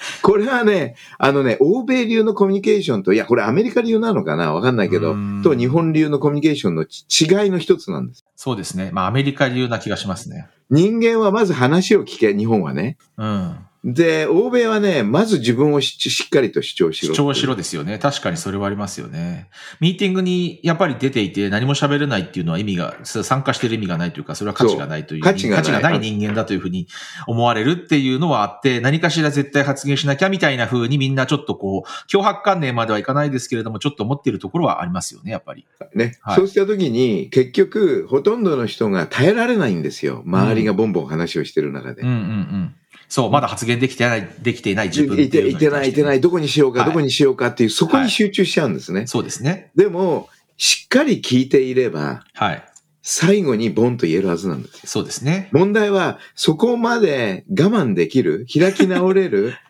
[0.23, 4.53] これはね、あのね、欧米流のコミュニケーションと、いや、これアメリカ流なのかな？
[4.53, 8.25] わかんないけどうん、と日本流のコミュニケーションのち違いの一つなんです。
[8.37, 8.91] そうですね。
[8.93, 10.49] まあ、アメリカ流な気がしますね。
[10.71, 12.97] 人間はまず話を聞け、日本はね。
[13.17, 13.57] うん。
[13.83, 17.15] で、欧米はね、まず自分をししっかりと主張しろ。
[17.15, 17.99] 主張しろですよね。
[17.99, 19.49] 確かにそれはありますよね。
[19.81, 25.23] ミーティングにやっぱり出ていて何も喋れないっていうのは意味が、参加してる意味がないというか、それは価値がないという。
[25.23, 26.89] 価値がない人間だというふうに
[27.27, 35.67] 思われるっていうのはあって、何かしら絶対発言しなきゃみたいな風にみんなちょっとこう、脅迫観念まではいかないですけれども、ちょっと思っているところはありますよね、やっぱり。
[35.95, 36.19] ね。
[36.21, 40.23] はいそうした時に、結局、ほとんどの人が耐えられないんですよ。
[40.27, 42.03] 周りがボンボン話をしてる中で。
[42.03, 42.75] うんうんうん。
[43.09, 49.07] そう、まだ発言できてない、できていない自分っていていうのにいてない、いてない、どこにしようか、はいどこにしようかっていう、そこに集中しちゃうんですね。
[49.07, 49.71] そうですね。
[49.75, 52.65] でも、しっかり聞いていれば、はい。
[53.03, 54.81] 最後にボンと言えるはずなんですよ。
[54.85, 55.49] そうですね。
[55.53, 59.55] 問題は、そこまで我慢できる、開き直れる、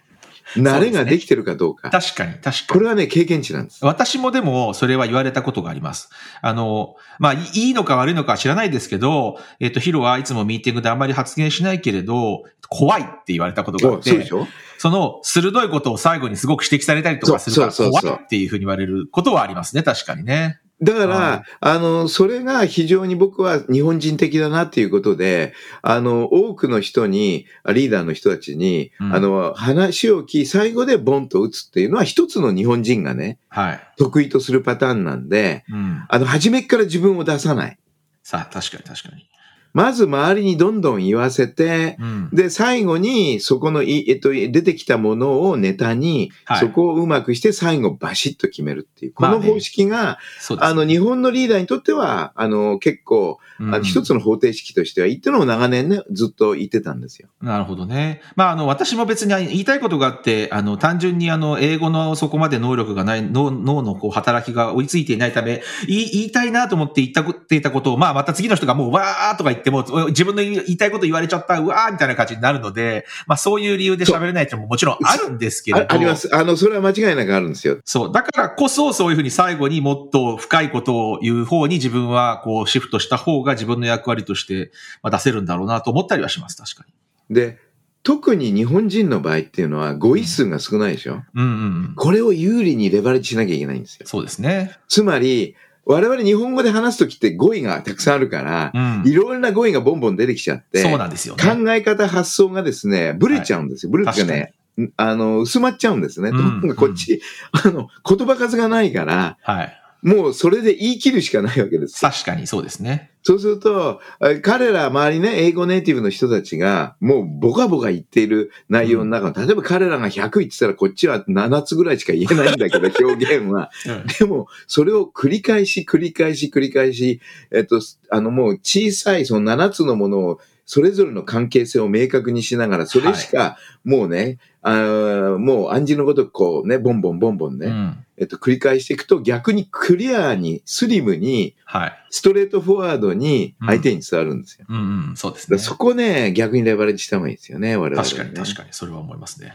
[0.56, 1.90] 慣れができてるかどうか。
[1.90, 2.56] 確かに、確かに。
[2.68, 3.84] これはね、経験値なんです。
[3.84, 6.10] 私もでも、それは言われたことがあります。
[6.42, 14.46] あの、まあ、いいいのか悪いのかは知らないですけど、えっ、と、ヒロはいつもミーティングであんまり発言しないけれど、怖いって言われたことがあっておそうでし、ょ？
[14.78, 20.60] その鋭いことを最後にすごく指摘されたりとかするから、怖いっていうふうに言われることはありますね、確かにね。
[20.82, 25.52] だから、はいあの、それが非常に僕は日本人的だなっていうことで、
[25.82, 33.80] あの、多くの人に、リーダーの人たちに、うんあの、話を聞き、最後でボンと打つっていうのは一つの日本人がね、はい。
[33.98, 36.04] 得意とするパターンなんで、うん。
[36.08, 37.78] あの、初めっから自分を出さない。
[38.22, 39.28] さあ、確かに確かに。
[39.72, 42.30] まず周りにどんどん言わせて、うん。
[42.32, 49.12] で、最後に、そこのい、えっと、出てきたものをネタに、はいそこをうまくして最後バシッと決めるっていう。
[49.14, 50.66] こまあねの方式が、そうです。
[50.66, 57.28] あの、日本のリーダーにとっては、あの、結構、うんあの一つの方程式としては、言ってのを長年ね、ずっと言ってたんですよ。
[57.40, 58.22] なるほどね。
[58.36, 75.84] まあ、あの、私も別に言いたいことがあって、あの、単純にあの、英語のそこまで能力がない、脳脳のこう、働きが追いついていないため、言い言いたいなと思って言ったこっていたことを、まあ、また次の人がもうわーとか言っ言っても、自分の言いたいこと言われちゃった、うわーみたいな感じになるので、まあそういう理由で喋れないってももちろんあるんですけれど。
[75.84, 76.34] ああります。
[76.34, 77.78] あの、それは間違いなくあるんですよ。
[77.84, 78.12] そう。
[78.12, 86.84] だからこそ、そういうふうに最後にもっと深いことを言う方に自分はこうシフトした方が自分の役割としてまあ出せるんだろうなと思ったりはします、確か
[87.28, 87.34] に。
[87.34, 87.58] で、
[88.02, 91.22] 特に日本人の場合っていうのは語彙数が少ないでしょ？
[91.34, 91.52] うんうんう
[91.90, 91.94] ん。
[91.96, 94.06] これを有利にレバレッジしなきゃいけないんですよ。
[94.06, 94.78] そうですね。
[94.88, 95.54] つまり、
[95.86, 99.02] 我々日本語で話すときって語彙がたくさんあるから、うん。
[99.06, 101.42] いろんな語彙がボンボン出てきちゃって、そうなんですよね。
[101.42, 103.92] 考え方、発想がですね、ブレちゃうんですよ。
[103.92, 104.52] ブレってね、
[104.96, 106.30] あの、薄まっちゃうんですね。
[106.30, 107.20] うんとこっち、
[107.52, 109.79] あの、言葉数がないから、はい。
[110.02, 112.10] もうそれで言い切るしかないわけですよ。
[112.10, 113.10] 確かにそうですね。
[113.22, 123.70] そうすると、あ彼ら周りね、英語ネイティブの人たちが、もうボカボカ言っている内容の中の、例えば彼らが100言ってたらこっちは7つぐらいしか言えないんだけど、表現は。
[123.86, 124.06] うん。
[124.18, 127.20] でも、それを繰り返し、繰り返し、繰り返し、
[127.50, 127.80] えっと、
[128.10, 138.06] あの、もう小さい、その7つのものを、それぞれの関係性を明確にしながら、それしか、もうね、あーもう暗示のごとくこうね、ボンボンボンボンね、うん。
[138.20, 142.04] えっと、繰り返していくと、逆にクリアに、スリムに、はい。
[142.10, 144.66] ストレートフォワードに相手に伝わるんですよ。
[144.68, 145.16] うんうん。
[145.16, 145.58] そうですね。
[145.58, 148.08] そこね、逆にレバレッジした方がいいですよね、我々、ね。
[148.08, 148.68] 確かに確かに。
[148.72, 149.54] それは思いますね。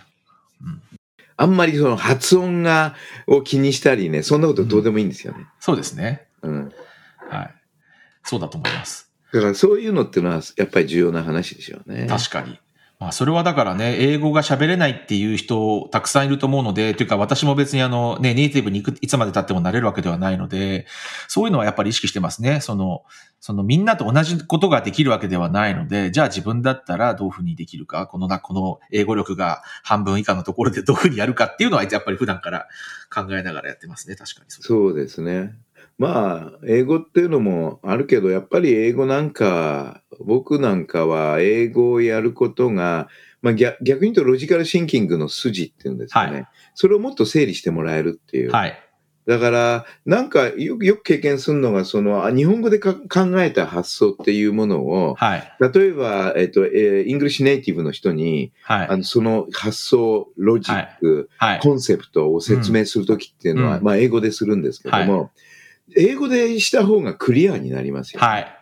[0.63, 0.81] うん。
[1.37, 2.95] あんまりその発音が、
[3.27, 5.45] を気にしたりね、そんなことどうでもいいんですよね。
[5.59, 6.25] そうですね。
[6.41, 6.71] うん
[7.29, 7.55] はい。
[8.23, 9.11] そうだと思います。
[9.31, 12.07] だからそういうのっていうのはやっぱり重要な話でしょうね。
[12.07, 12.59] 確かに。
[12.97, 20.87] まあ、それはだからね、英語が喋れないっていう人たくさんいると思うので、というか私も別にあの、ね、ネイティブに行くいつまで経ってもなれるわけではないので、
[21.27, 22.61] そういうのはやっぱり意識してますね。
[22.61, 23.03] その、
[23.41, 32.67] そのみんなと同じことができるわけではないので、じゃあ自分だったらどういうふうにできるか、このな、この英語力が半分以下のところでどういうふうにやるかっていうのはやっぱり普段から
[33.13, 34.15] 考えながらやってますね。
[34.15, 34.63] 確かにそ。
[34.63, 35.53] そうですね。
[35.97, 43.07] まあ、英語っていうのもあるけど、やっぱり英語なんか、僕なんかは英語をやることが、
[43.41, 46.33] まあ逆逆に言うとロジカルシンキングの筋っていうんですかね。
[46.33, 48.51] はいそれをもっと整理してもらえるっていう。
[48.51, 48.77] はい。
[49.25, 55.51] だから、なんかよくよく経験するのが、その、あ日本語でか考えた発想っていうものを、はい。
[55.73, 58.87] 例えば、えっと、えー English native の人に、はい。
[58.87, 61.59] あのその発想、ロジック、はい。
[61.59, 65.31] コンセプトを説明するときっていうのは、うんまあ英語でするんですけども、
[65.97, 68.27] 英語でした方がクリアになりますよ、ね。
[68.27, 68.54] はい。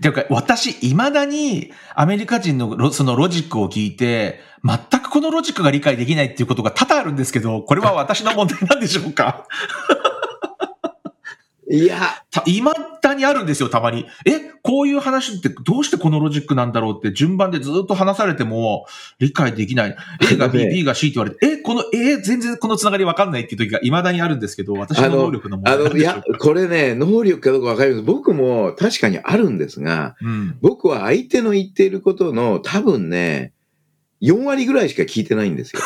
[0.00, 9.46] ていうか、私、未だにアメリカ人のそのロジックを聞いて、全くこのロジックが理解できないっていうことが多々あるんですけど、これは私の問題なんでしょうか？
[11.70, 12.64] いや、た未
[13.00, 14.04] だにあるんですよ、たまに。
[14.26, 18.86] え、こういう話ってどうしてこのロジックなんだろうって順番でずっと話されても
[19.20, 19.96] 理解できない。
[20.32, 28.02] A が B、 ね B が C って言われて、え、この A 全然このつながりわかんないっていう時が未だにあるんですけど、私の能力の問あの、いや、これね、能力かどうかわかります。
[28.02, 30.58] 僕も確かにあるんですが、うん。
[30.60, 33.52] 僕は相手の言っていることの多分ね、
[34.22, 35.82] 4割ぐらいしか聞いてないんですよ。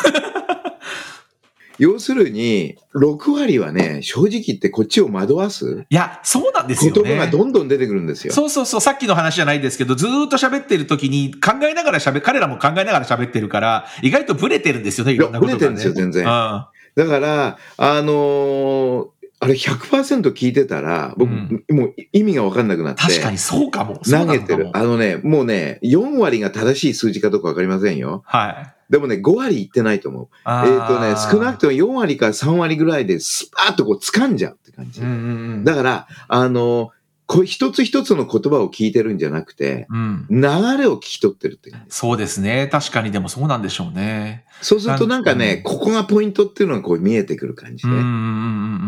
[1.77, 7.01] 要するに、6割はね、正直言ってこっちを惑わすいや、そうなんですよね。
[7.03, 8.33] 言葉がどんどん出てくるんですよ。
[8.33, 15.57] そうそうそう、さっきの話じゃないですけど、ずーっと喋ってる時に考えながら喋、彼らも考えながら喋ってるから、意外とブレてるんですよね、いろんなことが、ね。
[15.57, 16.65] ブレてるんですよ全然うん
[16.95, 19.07] だから、あのー
[19.41, 23.01] あれ100%聞いてたら、僕、うんもう意味が分かんなくなって。
[23.03, 23.99] 確かにそうかも。
[24.03, 24.55] そう投げて。
[24.55, 28.23] るあのね、もうね、4割が正しい数字かどうか分かりませんよ。
[28.25, 28.74] はい。
[28.89, 30.27] でもね、5割いってないと思う。
[30.43, 35.01] あえっ、とね、少なくととも4割か3割ぐらいでスパーッとこう掴んじゃうって感じ。
[35.01, 35.17] うんうんう
[35.57, 35.63] ん。
[35.63, 36.91] だから、あの、
[37.27, 40.27] こう一つ一つの言葉を聞いてるんじゃなくて、うん。
[40.29, 40.41] 流
[40.77, 41.95] れを聞き取ってるって感じ。
[41.95, 42.67] そうですね。
[42.71, 44.45] 確かにでもそうなんでしょうね。
[44.61, 47.93] そうするとなんかね、うんここがポイントっていうのがこう見えてくる感じね。
[47.93, 48.23] うんうんうんうんう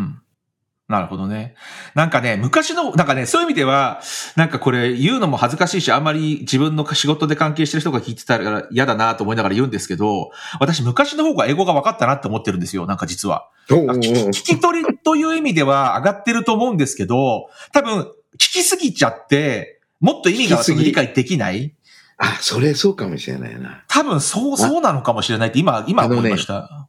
[0.05, 0.21] ん。
[0.87, 1.55] なるほどね。
[1.95, 4.01] なんかね、昔の、なんかね、そういう意味では、
[4.37, 10.31] なんかこれ言うのも恥ずかしいし、あんまり自分の仕事で関係してる人が聞いてたら嫌だなと思いながら言うんですけど、
[10.61, 13.49] 私昔の方が英語が分かったなって思ってるんですよ、なんか実は。
[14.29, 18.03] 聞き取りという意味では上がってると思うんですけど、多分、
[18.35, 21.75] 聞きすぎちゃって、もっと意味が理解できない
[22.17, 23.83] あ、それそうかもしれないな。
[23.89, 26.87] 多分、そう、そうなのかもしれないって今、今思いました。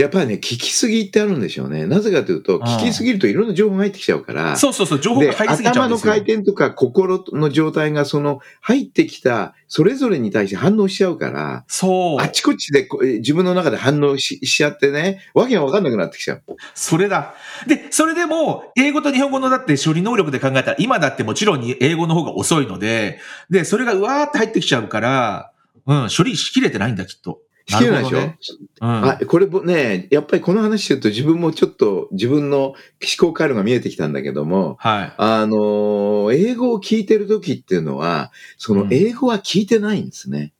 [0.00, 1.86] やっぱりね、聞きすぎってあるんでしょうね。
[1.86, 6.12] なぜかというと、ん聞きすぎるといろんな情報が入ってきちゃうから、そうそうそう、情報でが入りすぎちゃうんですよ。
[6.12, 12.28] 頭の回転とか心の状態がその入ってきたそれぞれに対して反応しちゃうから、そうあ。
[12.28, 12.88] ちこちで
[13.18, 16.42] 自分の中で反応ししちゃってね、わけがわかんなくなってきちゃう。
[16.74, 17.34] それだ。
[17.68, 25.52] で、それでも、英語と日本語のだって処理能力で考えたら、今だってもちろん英語の方が遅いので、で、それがうわーって入ってきちゃうから、
[25.86, 27.40] うん、処理しきれてないんだ、きっと。
[27.70, 28.32] 聞けないでしょ、なる
[28.80, 29.08] うん。
[29.10, 32.76] あ、これもね、やっぱりこの話してると自分もちょっと自分の思
[33.18, 35.14] 考回路が見えてきたんだけども、はい。
[35.16, 40.52] あのー英語を聞いてる時っていうのは、その英語は聞いてないんですね。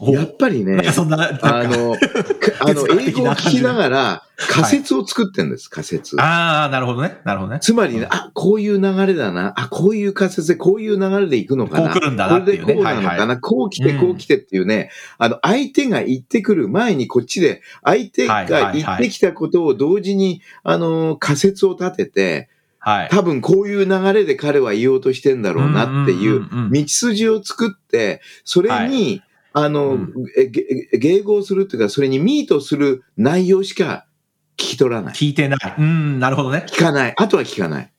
[0.00, 1.98] おやっぱりねそんな、あの、か
[2.60, 6.20] あの、 英語を聞きながら仮説を作ってるんです、仮説。
[6.20, 7.18] ああ、なるほどね。
[7.24, 7.58] なるほどね。
[7.60, 9.54] つまりね、あ、こういう流れだな。
[9.56, 11.90] あ、こういう仮説でこういう流れでいくのかな。
[11.90, 13.36] こう来るんだなっていうねこれでこうなのかな。
[13.38, 23.08] こう来て、こう来てっていうね、あの、相手が言ってくる前にこっちで、相手が言ってきたことを同時に、あの、仮説を立てて、はい。
[23.10, 29.20] 多分こういう流れで彼は言おうとしてんだろうなっていう道筋を作って、それに、
[29.64, 30.12] あの、うん
[30.94, 34.06] 迎合するっていうか、それにミートする内容しか
[34.56, 35.14] 聞き取らない。
[35.14, 35.74] 聞いてない。
[35.78, 36.66] うん、なるほどね。
[36.68, 37.14] 聞かない。
[37.16, 37.92] あとは聞かない。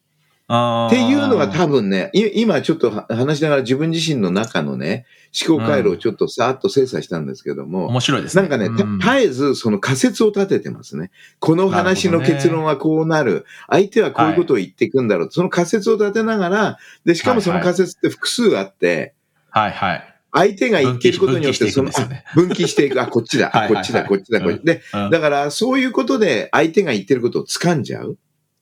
[0.52, 5.06] っていうのが多分ね、い今ちょっとは話しながら自分自身の中のね、
[5.48, 8.42] 思考回路をちょっとさーっと精査したんですけども、面白いですね。
[8.42, 11.12] なんかね、うんた絶えずその仮説を立ててますね。
[11.40, 13.46] この話の結論はこうなる。
[13.70, 15.28] 相手はこういうことを言っていくんだろう。
[15.32, 19.14] その仮説を立てながら、で、しかもその仮説って複数あって、
[19.52, 20.09] はいはい。
[20.32, 23.02] 相手が言っていることによって、その、あ分岐していく。
[23.02, 23.50] あ、こっちだ。
[23.68, 24.62] こっちだ、こっちだ、こっち。
[24.64, 28.18] で、うんだからそういうことで相手が言ってることを掴んじゃう。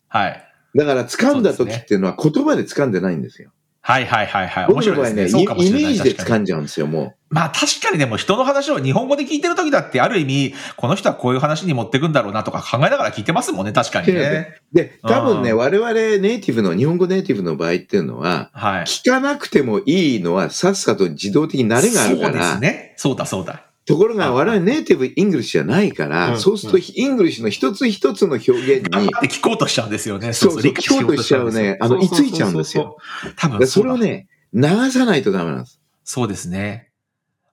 [0.07, 0.43] はい。
[0.75, 3.51] だから掴んだ時っていうのは言葉で掴んでないんですよ。
[3.87, 4.65] はいはいはいはい。
[4.67, 5.29] 面白いですね。
[5.29, 5.81] そうかもしれない。
[5.81, 14.57] イイメージで掴んじゃうんですよ、もまあ確かにでも人の話を日本語で聞いてるときだってある意味、この人はこういう話に持ってくんだろうなとか考えながら聞いてますもんね、確かにね。
[14.75, 14.75] う。
[14.75, 18.83] で、多分ね、うん我々ネイティブの、日本語ネイティブの場合っていうのは、はい。
[18.83, 22.93] 聞かなくてもいいのはさっさと自動的に慣れがあるかそうですら、ね。
[22.97, 23.66] そうだそうだ。
[23.87, 30.33] ところが我々 native English じゃないから、うんそうすると English の一つ一つの表現に頑張、って聞こうとしちゃうんですよね。
[30.33, 32.97] そうそう理解しよと聞こうとしちゃうねあのそうそうそう居ついちゃうんですよ。
[33.37, 35.79] 多分でそれをね、流さないとダメなんです。
[36.03, 36.86] そうですね。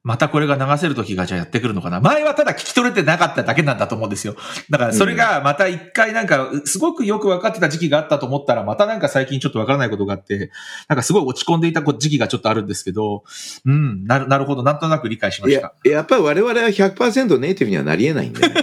[0.05, 1.99] またこれが流せる時がじゃあやってくるのかな？
[1.99, 4.37] 前はただ聞き取れてなかっただけなんだと思うんですよ。
[4.69, 10.51] だからそれがまた一回なんか、すごくよく分かってた時期があったと思ったら、またなんか最近ちょっと分からないことがあって、
[10.89, 13.25] なんかすごい落ち込んでいた時期がちょっとあるんですけど、
[13.65, 18.55] うん、なる、なるほど、なんとなく理解しました。、やっぱり我々は100%ネイティブにはなり得ないんで、ね、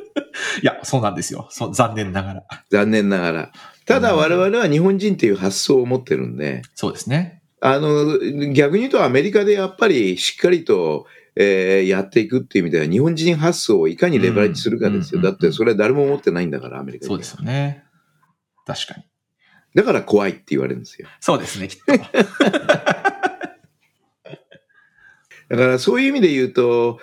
[0.62, 1.46] いや、そうなんですよ。
[1.50, 2.42] そう、残念ながら。
[2.70, 3.52] 残念ながら。
[3.84, 7.35] ただ我々は日本人っていう発想を持ってるんで、そうですね。
[7.60, 8.18] あの、
[8.52, 11.06] 逆に言うとアメリカでやっぱりしっかりと、
[11.38, 15.20] えーやっていくっていう意味では日本人発想をいかにレバレッジするかですよ。
[15.20, 17.84] うんだってそれは誰も持ってないんだから、アメリカにそうですよね。
[18.66, 19.04] 確かに。
[19.74, 21.06] だから怖いって言われるんですよ。
[21.20, 21.92] そうですね、きっと。
[25.48, 26.98] だからそういう意味で言うと、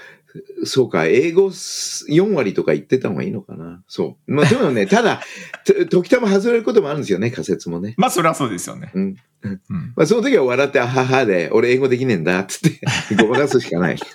[0.66, 3.84] そうか、英語4割とか言ってた方がいいのかな。
[3.88, 4.34] そう。
[4.34, 5.22] まあでもね、 ただ、
[5.66, 7.94] と時たま外れることもあるんですよね、仮説もね。
[7.98, 8.92] まあ、それはそうですよね。
[8.94, 9.16] うん。
[9.44, 9.94] うん。
[9.96, 12.80] まあその時は笑って、あははで、俺英語できねえんだ、つって、
[13.22, 13.98] ごまかすしかない。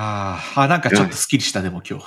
[0.00, 2.04] あーあ、なんかちょっとスッキリした、でも今日。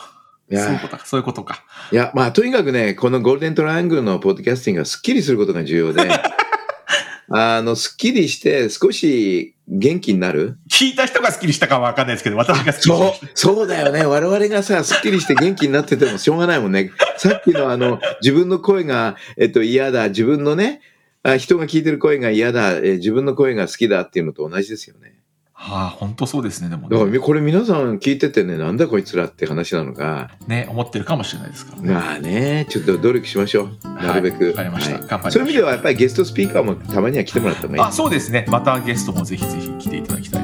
[0.58, 1.64] そういうことか、そういうことか。
[1.92, 6.10] いや、まあ、とにかくね、このゴールデントライアングルのポッドキャスティングがスッキリすることが重要で、
[7.34, 10.58] あの、スッキリして少し元気になる？
[10.70, 14.06] 聞いた人がスッキリしたかはわかんないですけど、私がスッキリしそうそうだよね。
[14.06, 16.92] 我々がさ、スッキリして元気になっててもしょうがないもんね。
[17.18, 20.10] さっきのあの、自分の声が、えっと、嫌だ。
[20.10, 20.82] 自分のね、
[21.24, 25.14] あ人が聞いてる声が嫌だ、えー自分の声が好きだっていうのと同じですよね。
[25.64, 26.90] はあ、本当そうですね、でもね。
[26.90, 31.94] だからみこれ皆さん聞いててね、なんだこいつらって話なのが、ね、思ってるかもしれないですからね。
[31.94, 33.88] まあね、ちょっと努力しましょう。
[34.04, 34.46] なるべく。
[34.46, 37.82] はいわかりましたはい頑張りまそういう意味ではやっぱりゲストスピーカーもたまには来てもらった方がいい。
[37.84, 38.46] あ、そうですね。
[38.50, 40.41] またゲストもぜひぜひ来ていただきたい